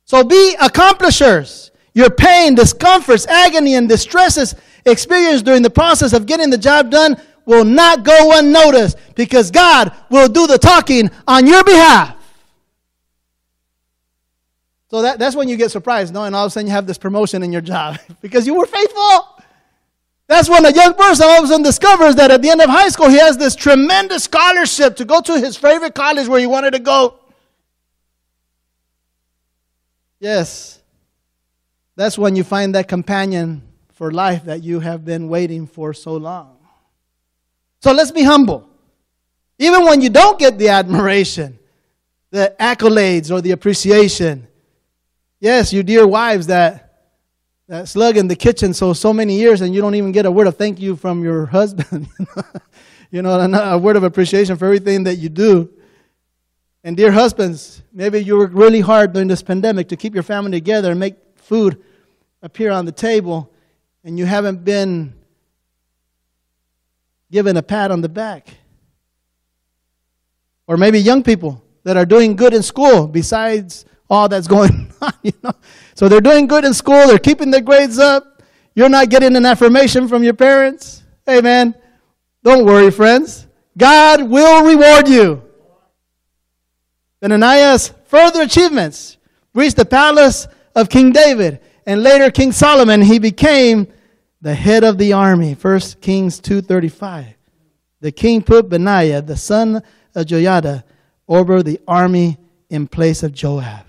[0.10, 1.70] So be accomplishers.
[1.94, 7.16] Your pain, discomforts, agony, and distresses experienced during the process of getting the job done
[7.46, 12.16] will not go unnoticed because God will do the talking on your behalf.
[14.90, 16.98] So that, that's when you get surprised, knowing all of a sudden you have this
[16.98, 19.44] promotion in your job because you were faithful.
[20.26, 22.70] That's when a young person all of a sudden discovers that at the end of
[22.72, 26.48] high school he has this tremendous scholarship to go to his favorite college where he
[26.48, 27.20] wanted to go.
[30.20, 30.82] Yes,
[31.96, 33.62] that's when you find that companion
[33.94, 36.58] for life that you have been waiting for so long.
[37.82, 38.70] So let's be humble.
[39.58, 41.60] Even when you don't get the admiration,
[42.32, 44.48] the accolades, or the appreciation.
[45.40, 46.86] Yes, you dear wives that
[47.68, 50.32] that slug in the kitchen so so many years and you don't even get a
[50.32, 52.08] word of thank you from your husband.
[53.12, 55.70] you know, a word of appreciation for everything that you do.
[56.90, 60.50] And dear husbands, maybe you worked really hard during this pandemic to keep your family
[60.50, 61.84] together and make food
[62.42, 63.54] appear on the table,
[64.04, 65.14] and you haven't been
[67.32, 68.50] given a pat on the back.
[70.66, 75.14] Or maybe young people that are doing good in school besides all that's going on,
[75.22, 75.54] you know.
[75.94, 78.42] So they're doing good in school, they're keeping their grades up.
[78.74, 81.04] You're not getting an affirmation from your parents.
[81.24, 81.76] Hey man,
[82.44, 83.46] don't worry, friends.
[83.78, 85.49] God will reward you.
[87.22, 89.18] Benaiah's further achievements
[89.54, 93.88] reached the palace of King David, and later King Solomon, he became
[94.42, 95.54] the head of the army.
[95.54, 97.34] 1 Kings 2.35.
[98.02, 99.84] The king put Benaiah, the son
[100.16, 100.86] of Jehoiada,
[101.28, 102.38] over the army
[102.70, 103.86] in place of Joab.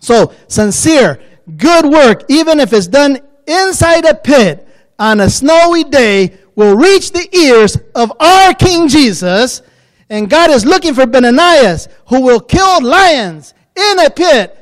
[0.00, 1.20] So, sincere,
[1.56, 4.66] good work, even if it's done inside a pit
[4.98, 9.62] on a snowy day, will reach the ears of our King Jesus.
[10.08, 14.52] And God is looking for Benaiahs who will kill lions in a pit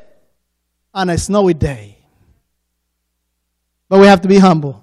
[0.92, 1.98] on a snowy day.
[3.88, 4.82] But we have to be humble.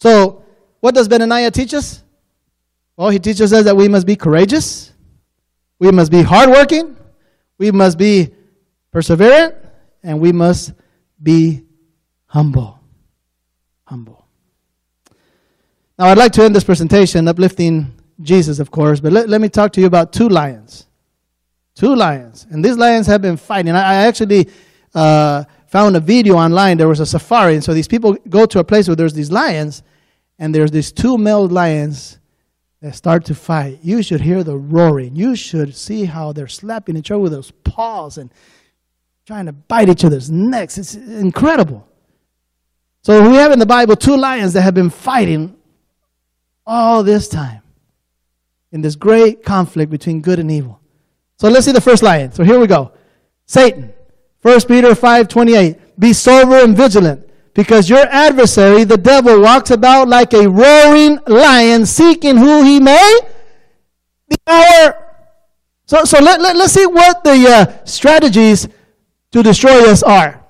[0.00, 0.44] So,
[0.80, 2.02] what does Benaiah teach us?
[2.96, 4.92] Well, he teaches us that we must be courageous,
[5.78, 6.96] we must be hardworking,
[7.58, 8.30] we must be
[8.92, 9.54] perseverant,
[10.02, 10.72] and we must
[11.22, 11.62] be
[12.26, 12.80] humble.
[13.84, 14.26] Humble.
[15.98, 17.92] Now, I'd like to end this presentation uplifting
[18.22, 20.86] Jesus, of course, but let, let me talk to you about two lions.
[21.74, 22.46] Two lions.
[22.50, 23.74] And these lions have been fighting.
[23.74, 24.48] I, I actually
[24.94, 26.76] uh, found a video online.
[26.76, 29.30] There was a safari, and so these people go to a place where there's these
[29.30, 29.82] lions,
[30.38, 32.18] and there's these two male lions
[32.82, 33.78] that start to fight.
[33.82, 35.14] You should hear the roaring.
[35.16, 38.30] You should see how they're slapping each other with those paws and
[39.24, 40.78] trying to bite each other's necks.
[40.78, 41.88] It's incredible.
[43.02, 45.56] So we have in the Bible two lions that have been fighting
[46.66, 47.62] all this time.
[48.72, 50.80] In this great conflict between good and evil.
[51.38, 52.32] So let's see the first lion.
[52.32, 52.92] So here we go.
[53.46, 53.92] Satan.
[54.40, 55.98] 1 Peter 5 28.
[55.98, 61.86] Be sober and vigilant, because your adversary, the devil, walks about like a roaring lion,
[61.86, 63.18] seeking who he may
[64.28, 64.98] devour.
[65.86, 68.66] So, so let, let, let's see what the uh, strategies
[69.32, 70.42] to destroy us are.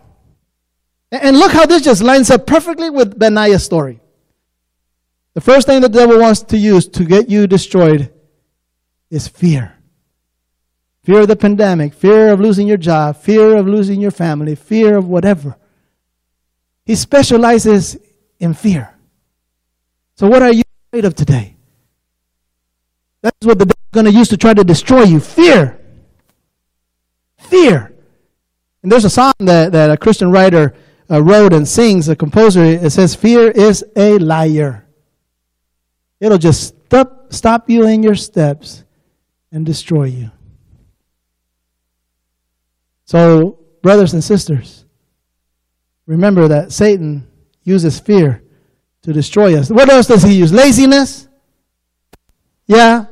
[1.10, 4.01] And look how this just lines up perfectly with Benaiah's story.
[5.34, 8.12] The first thing the devil wants to use to get you destroyed
[9.10, 9.74] is fear.
[11.04, 14.96] Fear of the pandemic, fear of losing your job, fear of losing your family, fear
[14.96, 15.56] of whatever.
[16.84, 17.96] He specializes
[18.38, 18.94] in fear.
[20.16, 21.56] So, what are you afraid of today?
[23.22, 25.80] That's what the devil's going to use to try to destroy you fear.
[27.38, 27.92] Fear.
[28.82, 30.74] And there's a song that, that a Christian writer
[31.10, 32.62] uh, wrote and sings, a composer.
[32.62, 34.86] It says, Fear is a liar.
[36.22, 38.84] It'll just stop, stop you in your steps
[39.50, 40.30] and destroy you.
[43.06, 44.84] So, brothers and sisters,
[46.06, 47.26] remember that Satan
[47.64, 48.40] uses fear
[49.02, 49.68] to destroy us.
[49.68, 50.52] What else does he use?
[50.52, 51.26] Laziness?
[52.68, 53.06] Yeah.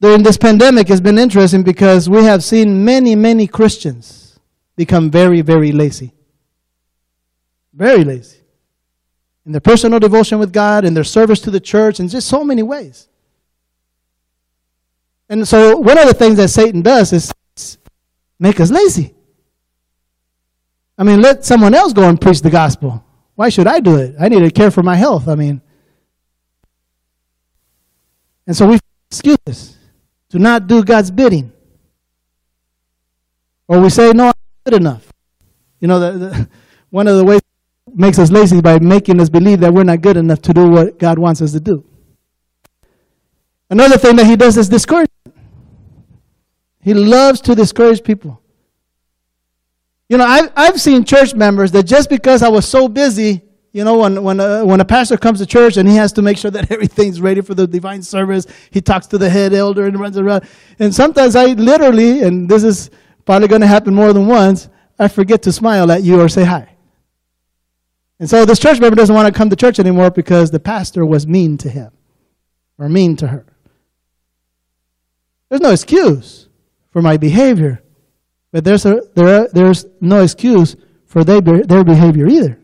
[0.00, 4.40] During this pandemic it's been interesting because we have seen many, many Christians
[4.76, 6.14] become very, very lazy.
[7.74, 8.39] Very lazy
[9.46, 12.44] in their personal devotion with God, in their service to the church, in just so
[12.44, 13.08] many ways.
[15.28, 17.32] And so, one of the things that Satan does is
[18.38, 19.14] make us lazy.
[20.98, 23.04] I mean, let someone else go and preach the gospel.
[23.34, 24.16] Why should I do it?
[24.20, 25.28] I need to care for my health.
[25.28, 25.62] I mean,
[28.46, 28.78] and so we
[29.10, 29.76] excuse excuses
[30.30, 31.52] to not do God's bidding.
[33.68, 35.12] Or we say, no, I'm not good enough.
[35.78, 36.48] You know, the, the,
[36.90, 37.40] one of the ways
[38.00, 40.98] makes us lazy by making us believe that we're not good enough to do what
[40.98, 41.84] God wants us to do.
[43.68, 45.10] Another thing that he does is discouragement.
[46.82, 48.42] He loves to discourage people.
[50.08, 53.42] You know, I've, I've seen church members that just because I was so busy,
[53.72, 56.22] you know, when, when, uh, when a pastor comes to church and he has to
[56.22, 59.86] make sure that everything's ready for the divine service, he talks to the head elder
[59.86, 60.44] and runs around.
[60.80, 62.90] And sometimes I literally, and this is
[63.24, 66.44] probably going to happen more than once, I forget to smile at you or say
[66.44, 66.69] hi.
[68.20, 71.06] And so this church member doesn't want to come to church anymore because the pastor
[71.06, 71.90] was mean to him
[72.78, 73.46] or mean to her.
[75.48, 76.46] There's no excuse
[76.90, 77.82] for my behavior,
[78.52, 82.58] but there's, a, there are, there's no excuse for their, their behavior either.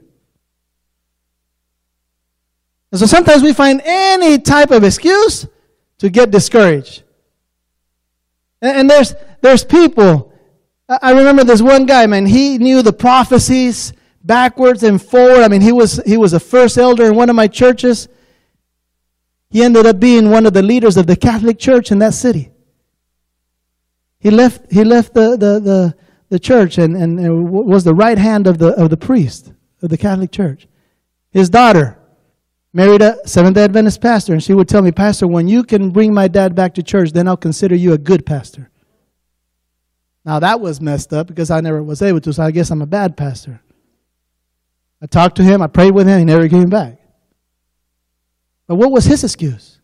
[2.92, 5.46] And so sometimes we find any type of excuse
[5.98, 7.02] to get discouraged.
[8.60, 10.34] And, and there's, there's people.
[10.86, 13.94] I remember this one guy, man, he knew the prophecies
[14.26, 15.42] backwards and forward.
[15.42, 18.08] I mean, he was, he was a first elder in one of my churches.
[19.50, 22.50] He ended up being one of the leaders of the Catholic Church in that city.
[24.18, 25.96] He left, he left the, the, the,
[26.30, 29.96] the church and, and was the right hand of the, of the priest of the
[29.96, 30.66] Catholic Church.
[31.30, 31.98] His daughter
[32.72, 35.90] married a Seventh day Adventist pastor, and she would tell me, Pastor, when you can
[35.90, 38.70] bring my dad back to church, then I'll consider you a good pastor.
[40.24, 42.82] Now that was messed up because I never was able to, so I guess I'm
[42.82, 43.60] a bad pastor.
[45.02, 46.98] I talked to him, I prayed with him, he never came back.
[48.66, 49.80] But what was his excuse?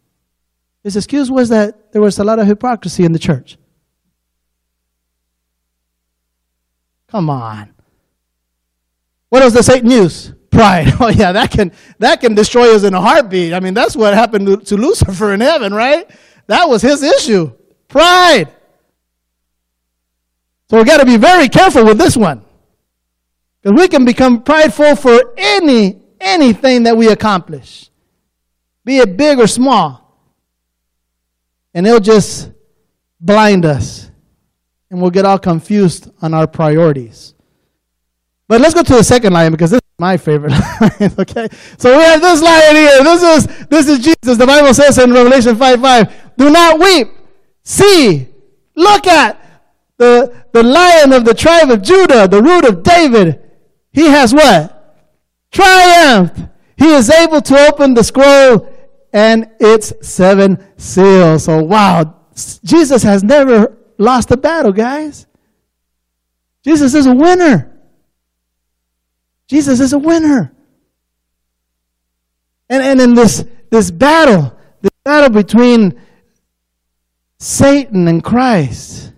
[0.83, 3.57] His excuse was that there was a lot of hypocrisy in the church.
[7.09, 7.73] Come on.
[9.29, 10.33] What the Satan use?
[10.51, 10.93] Pride.
[11.01, 13.55] Oh yeah, that can that can destroy us in a heartbeat.
[13.55, 16.11] I mean, that's what happened to, to Lucifer in heaven, right?
[16.47, 17.53] That was his issue.
[17.89, 18.49] Pride.
[20.69, 22.45] So we got to be very careful with this one.
[23.63, 27.91] Because we can become prideful for any anything that we accomplish,
[28.85, 30.01] be it big or small.
[31.75, 32.51] And it'll just
[33.21, 34.11] blind us.
[34.91, 37.35] And we'll get all confused on our priorities.
[38.47, 40.51] But let's go to the second lion because this is my favorite
[40.81, 41.15] lion.
[41.19, 41.49] okay?
[41.79, 43.03] So we have this lion here.
[43.03, 44.37] This is this is Jesus.
[44.37, 47.09] The Bible says in Revelation 5 5, do not weep.
[47.63, 48.29] See,
[48.75, 49.39] look at
[49.97, 53.41] the, the lion of the tribe of Judah, the root of David
[53.93, 54.78] he has what?
[55.51, 56.51] Triumphed.
[56.76, 58.68] He is able to open the scroll
[59.12, 61.45] and its seven seals.
[61.45, 62.14] So, wow,
[62.64, 65.26] Jesus has never lost a battle, guys.
[66.64, 67.70] Jesus is a winner.
[69.47, 70.55] Jesus is a winner.
[72.70, 76.01] And, and in this, this battle, the battle between
[77.38, 79.12] Satan and Christ,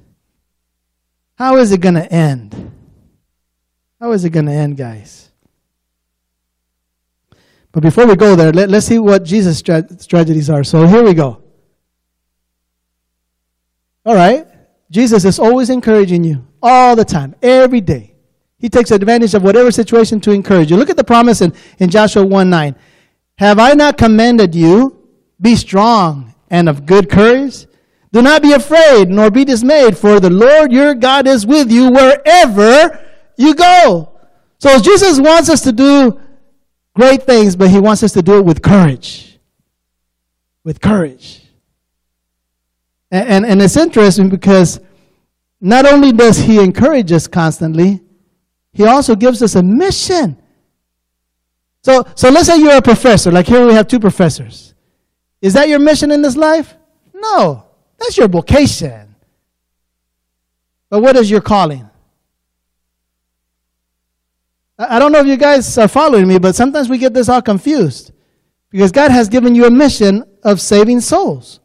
[1.36, 2.72] how is it going to end?
[4.00, 5.30] How is it going to end, guys?
[7.72, 10.62] But before we go there, let, us see what Jesus' strategies are.
[10.62, 11.42] So here we go.
[14.06, 14.46] All right.
[14.90, 18.14] Jesus is always encouraging you all the time, every day.
[18.58, 20.76] He takes advantage of whatever situation to encourage you.
[20.76, 22.76] Look at the promise in, in Joshua 1 9.
[23.38, 25.08] Have I not commanded you?
[25.40, 27.66] Be strong and of good courage.
[28.12, 31.90] Do not be afraid, nor be dismayed, for the Lord your God is with you
[31.90, 33.03] wherever
[33.36, 34.10] you go.
[34.58, 36.20] So Jesus wants us to do
[36.94, 39.38] great things, but he wants us to do it with courage.
[40.62, 41.42] With courage.
[43.10, 44.80] And, and, and it's interesting because
[45.60, 48.00] not only does he encourage us constantly,
[48.72, 50.36] he also gives us a mission.
[51.82, 54.74] So, so let's say you're a professor, like here we have two professors.
[55.40, 56.74] Is that your mission in this life?
[57.12, 57.66] No,
[57.98, 59.14] that's your vocation.
[60.88, 61.88] But what is your calling?
[64.78, 67.42] I don't know if you guys are following me, but sometimes we get this all
[67.42, 68.12] confused.
[68.70, 71.60] Because God has given you a mission of saving souls.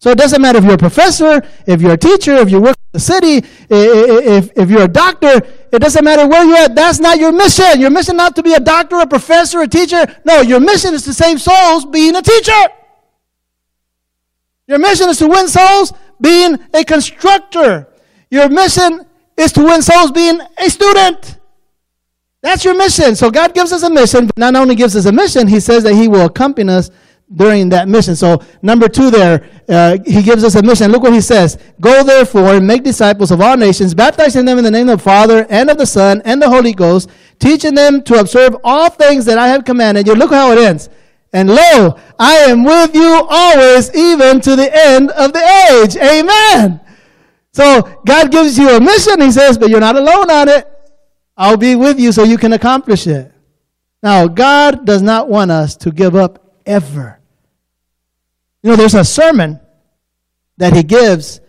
[0.00, 2.76] So it doesn't matter if you're a professor, if you're a teacher, if you work
[2.76, 6.76] in the city, if, if you're a doctor, it doesn't matter where you're at.
[6.76, 7.80] That's not your mission.
[7.80, 10.06] Your mission not to be a doctor, a professor, a teacher.
[10.24, 12.62] No, your mission is to save souls being a teacher.
[14.68, 17.88] Your mission is to win souls being a constructor.
[18.30, 19.04] Your mission
[19.36, 21.37] is to win souls being a student.
[22.40, 23.16] That's your mission.
[23.16, 25.82] So God gives us a mission, but not only gives us a mission, He says
[25.82, 26.90] that He will accompany us
[27.34, 28.16] during that mission.
[28.16, 30.90] So, number two there, uh, He gives us a mission.
[30.90, 34.64] Look what He says Go therefore and make disciples of all nations, baptizing them in
[34.64, 38.02] the name of the Father and of the Son and the Holy Ghost, teaching them
[38.04, 40.14] to observe all things that I have commanded you.
[40.14, 40.88] Look how it ends.
[41.32, 45.96] And lo, I am with you always, even to the end of the age.
[45.96, 46.80] Amen.
[47.52, 50.77] So, God gives you a mission, He says, but you're not alone on it.
[51.38, 53.32] I'll be with you so you can accomplish it.
[54.02, 57.20] Now, God does not want us to give up ever.
[58.62, 59.60] You know, there's a sermon
[60.56, 61.40] that he gives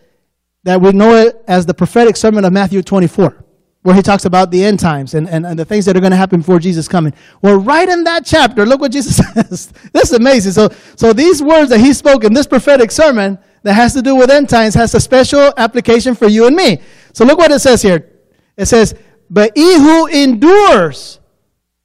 [0.63, 3.43] that we know it as the prophetic sermon of Matthew 24,
[3.81, 6.11] where he talks about the end times and, and, and the things that are going
[6.11, 7.13] to happen before Jesus coming.
[7.41, 9.73] Well, right in that chapter, look what Jesus says.
[9.91, 10.51] this is amazing.
[10.51, 14.15] So, so these words that he spoke in this prophetic sermon that has to do
[14.15, 16.79] with end times has a special application for you and me.
[17.13, 18.11] So look what it says here.
[18.55, 18.93] It says,
[19.30, 21.19] but he who endures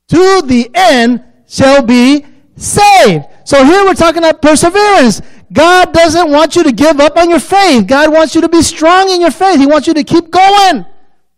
[0.09, 2.25] to the end shall be
[2.57, 3.25] saved.
[3.45, 5.21] So here we're talking about perseverance.
[5.53, 7.87] God doesn't want you to give up on your faith.
[7.87, 9.59] God wants you to be strong in your faith.
[9.59, 10.85] He wants you to keep going,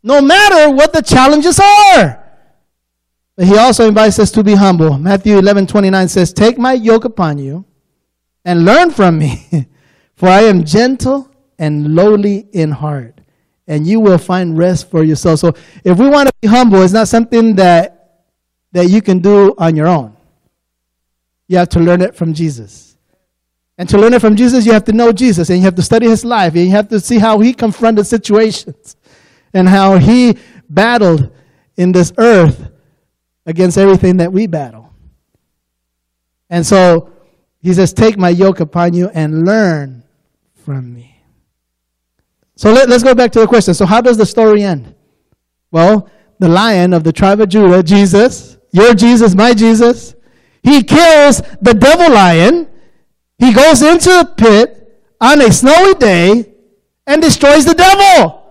[0.02, 2.22] no matter what the challenges are.
[3.36, 4.96] But he also invites us to be humble.
[4.98, 7.66] Matthew 11 29 says, Take my yoke upon you
[8.44, 9.46] and learn from me,
[10.14, 13.20] for I am gentle and lowly in heart
[13.66, 15.40] and you will find rest for yourself.
[15.40, 15.54] So
[15.84, 17.96] if we want to be humble, it's not something that
[18.72, 20.14] that you can do on your own.
[21.48, 22.96] You have to learn it from Jesus.
[23.78, 25.82] And to learn it from Jesus, you have to know Jesus and you have to
[25.82, 28.96] study his life and you have to see how he confronted situations
[29.52, 30.36] and how he
[30.68, 31.30] battled
[31.76, 32.70] in this earth
[33.44, 34.92] against everything that we battle.
[36.48, 37.12] And so
[37.60, 40.04] he says, Take my yoke upon you and learn
[40.64, 41.15] from me.
[42.57, 43.74] So let, us go back to the question.
[43.74, 44.94] So, how does the story end?
[45.70, 50.14] Well, the lion of the tribe of Judah, Jesus, your Jesus, my Jesus,
[50.62, 52.68] he kills the devil lion.
[53.38, 56.54] He goes into a pit on a snowy day
[57.07, 58.45] and destroys the devil.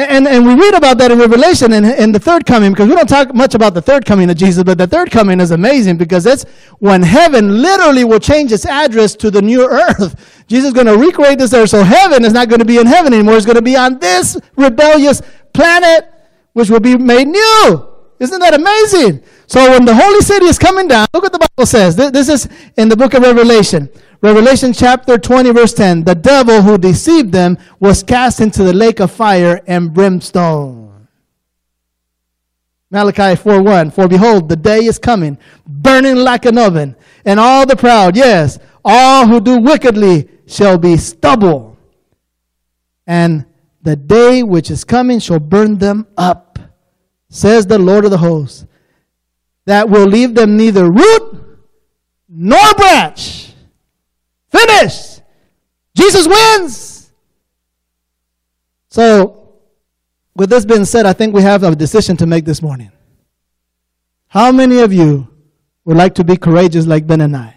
[0.00, 2.94] And, and we read about that in Revelation in, in the third coming because we
[2.94, 5.98] don't talk much about the third coming of Jesus, but the third coming is amazing
[5.98, 6.44] because it's
[6.78, 10.44] when heaven literally will change its address to the new earth.
[10.46, 12.86] Jesus is going to recreate this earth, so heaven is not going to be in
[12.86, 13.36] heaven anymore.
[13.36, 15.20] It's going to be on this rebellious
[15.52, 16.10] planet,
[16.54, 17.88] which will be made new.
[18.18, 19.22] Isn't that amazing?
[19.46, 21.96] So when the holy city is coming down, look what the Bible says.
[21.96, 23.88] This is in the book of Revelation.
[24.22, 26.04] Revelation chapter 20, verse 10.
[26.04, 31.08] The devil who deceived them was cast into the lake of fire and brimstone.
[32.90, 33.90] Malachi 4 1.
[33.92, 38.58] For behold, the day is coming, burning like an oven, and all the proud, yes,
[38.84, 41.78] all who do wickedly shall be stubble.
[43.06, 43.46] And
[43.82, 46.58] the day which is coming shall burn them up,
[47.30, 48.66] says the Lord of the hosts,
[49.64, 51.60] that will leave them neither root
[52.28, 53.49] nor branch.
[54.50, 55.22] Finished.
[55.94, 57.12] Jesus wins.
[58.88, 59.58] So,
[60.34, 62.90] with this being said, I think we have a decision to make this morning.
[64.28, 65.28] How many of you
[65.84, 67.54] would like to be courageous like Benaiah?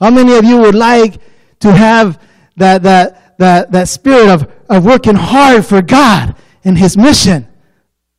[0.00, 1.20] How many of you would like
[1.60, 2.20] to have
[2.56, 6.34] that, that, that, that spirit of, of working hard for God
[6.64, 7.48] and His mission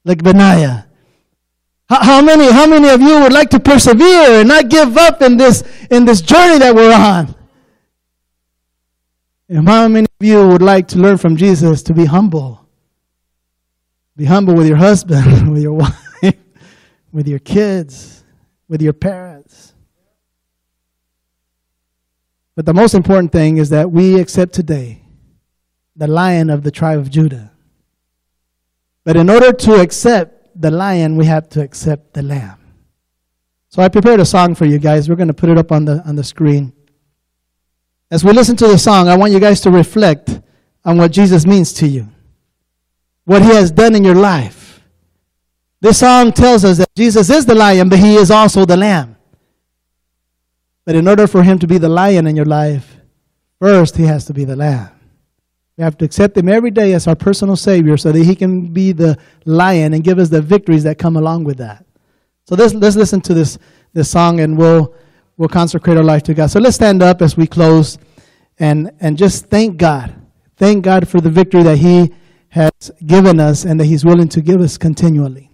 [0.05, 0.87] like Benaiah?
[2.01, 5.37] How many, how many of you would like to persevere and not give up in
[5.37, 7.35] this, in this journey that we're on?
[9.49, 12.67] And how many of you would like to learn from Jesus to be humble?
[14.15, 16.35] Be humble with your husband, with your wife,
[17.11, 18.23] with your kids,
[18.67, 19.73] with your parents.
[22.55, 25.03] But the most important thing is that we accept today
[25.95, 27.51] the lion of the tribe of Judah.
[29.03, 32.59] But in order to accept the lion, we have to accept the lamb.
[33.69, 35.09] So I prepared a song for you guys.
[35.09, 36.73] We're going to put it up on the, on the screen.
[38.11, 40.39] As we listen to the song, I want you guys to reflect
[40.85, 42.07] on what Jesus means to you,
[43.25, 44.81] what he has done in your life.
[45.81, 49.17] This song tells us that Jesus is the lion, but he is also the lamb.
[50.85, 52.97] But in order for him to be the lion in your life,
[53.59, 54.92] first he has to be the lamb.
[55.77, 58.67] We have to accept him every day as our personal Savior so that he can
[58.67, 61.83] be the lion and give us the victories that come along with that.
[62.45, 63.57] So let's, let's listen to this,
[63.93, 64.93] this song and we'll,
[65.37, 66.51] we'll consecrate our life to God.
[66.51, 67.97] So let's stand up as we close
[68.59, 70.13] and, and just thank God.
[70.57, 72.13] Thank God for the victory that he
[72.49, 72.71] has
[73.07, 75.49] given us and that he's willing to give us continually.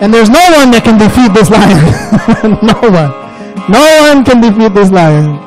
[0.00, 2.58] And there's no one that can defeat this lion.
[2.66, 3.23] no one.
[3.66, 5.38] No one can defeat this lion.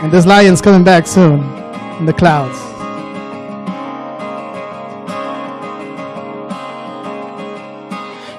[0.00, 1.40] And this lion's coming back soon
[1.98, 2.56] in the clouds.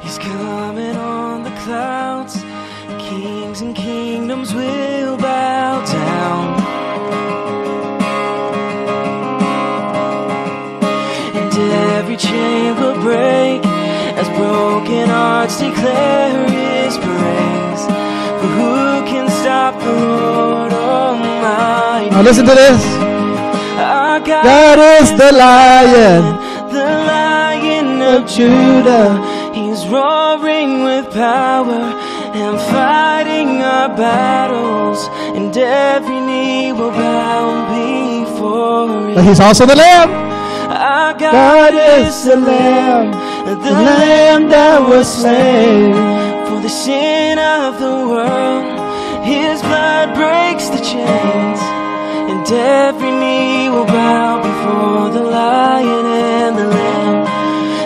[0.02, 2.42] He's coming on the clouds.
[2.98, 6.60] Kings and kingdoms will bow down.
[11.36, 11.54] And
[12.00, 13.64] every chain will break
[14.18, 16.49] as broken hearts declare
[22.20, 22.84] Now listen to this.
[23.80, 26.24] Our God, is the lion
[26.70, 29.08] the lion of Judah.
[29.54, 31.80] He's roaring with power
[32.36, 40.10] and fighting our battles, and every knee will bow before But he's also the lamb.
[40.10, 43.12] Our God, God is the lamb,
[43.46, 45.94] the the lamb that was slain.
[46.48, 48.80] for the sin of the world.
[49.24, 51.60] His blood breaks the chains,
[52.30, 57.28] and every knee will bow before the lion and the lamb,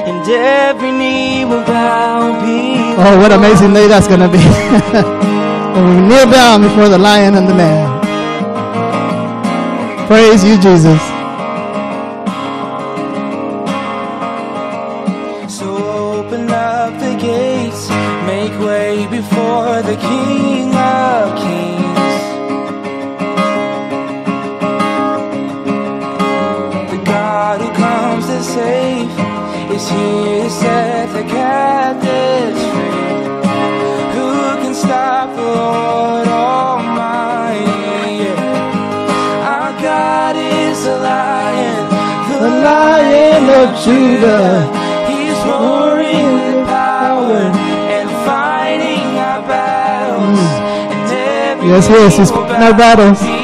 [0.09, 3.05] and every knee will bow before.
[3.05, 4.43] Oh, what amazing day that's going to be.
[5.73, 7.91] when we kneel down before the lion and the lamb.
[10.07, 11.01] Praise you, Jesus.
[15.57, 15.67] So
[16.17, 17.89] open up the gates,
[18.27, 20.42] make way before the King
[43.63, 44.67] of Judah.
[45.07, 47.37] He's roaring with power
[47.95, 50.39] and fighting our battles.
[50.93, 52.17] And every Yes, he.
[52.17, 53.42] He's fighting our battles.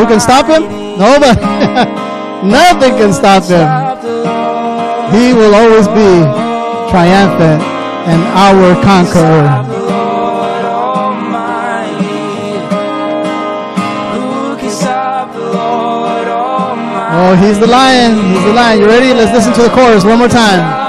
[0.00, 0.62] Who can stop him?
[0.96, 1.38] Nobody.
[2.48, 3.68] Nothing can stop him.
[5.12, 6.24] He will always be
[6.88, 7.60] triumphant
[8.08, 9.44] and our conqueror.
[17.12, 18.16] Oh, he's the lion.
[18.32, 18.80] He's the lion.
[18.80, 19.12] You ready?
[19.12, 20.79] Let's listen to the chorus one more time.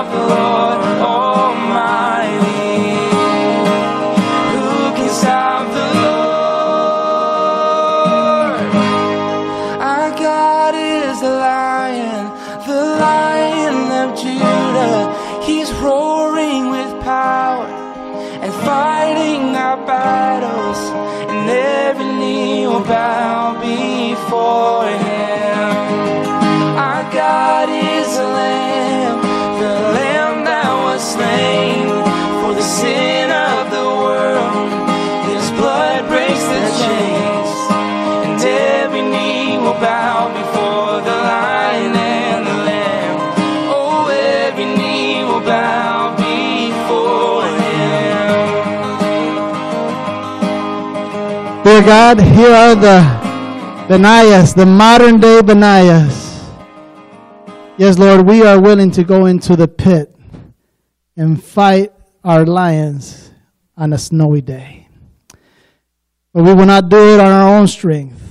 [22.91, 23.20] Bow
[51.71, 52.99] Dear God, here are the
[53.87, 56.51] Benaiahs, the modern day Benaiahs.
[57.77, 60.13] Yes, Lord, we are willing to go into the pit
[61.15, 61.93] and fight
[62.25, 63.31] our lions
[63.77, 64.89] on a snowy day.
[66.33, 68.21] But we will not do it on our own strength.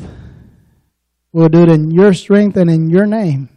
[1.32, 3.49] We'll do it in your strength and in your name.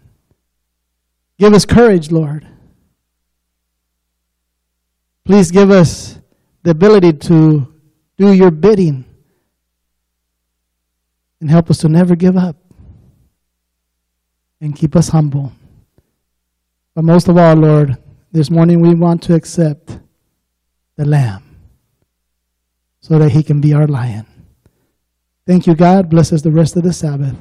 [1.37, 2.47] Give us courage, Lord.
[5.25, 6.19] Please give us
[6.63, 7.67] the ability to
[8.15, 9.03] do your bidding
[11.43, 12.55] and help us to never give up
[14.61, 15.51] and keep us humble.
[16.95, 17.97] But most of all, Lord,
[18.31, 19.99] this morning we want to accept
[20.95, 21.43] the Lamb
[23.01, 24.25] so that He can be our lion.
[25.45, 26.09] Thank you, God.
[26.09, 27.35] Bless us the rest of the Sabbath.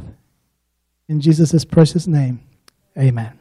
[1.08, 2.40] In Jesus' precious name,
[2.98, 3.30] amen.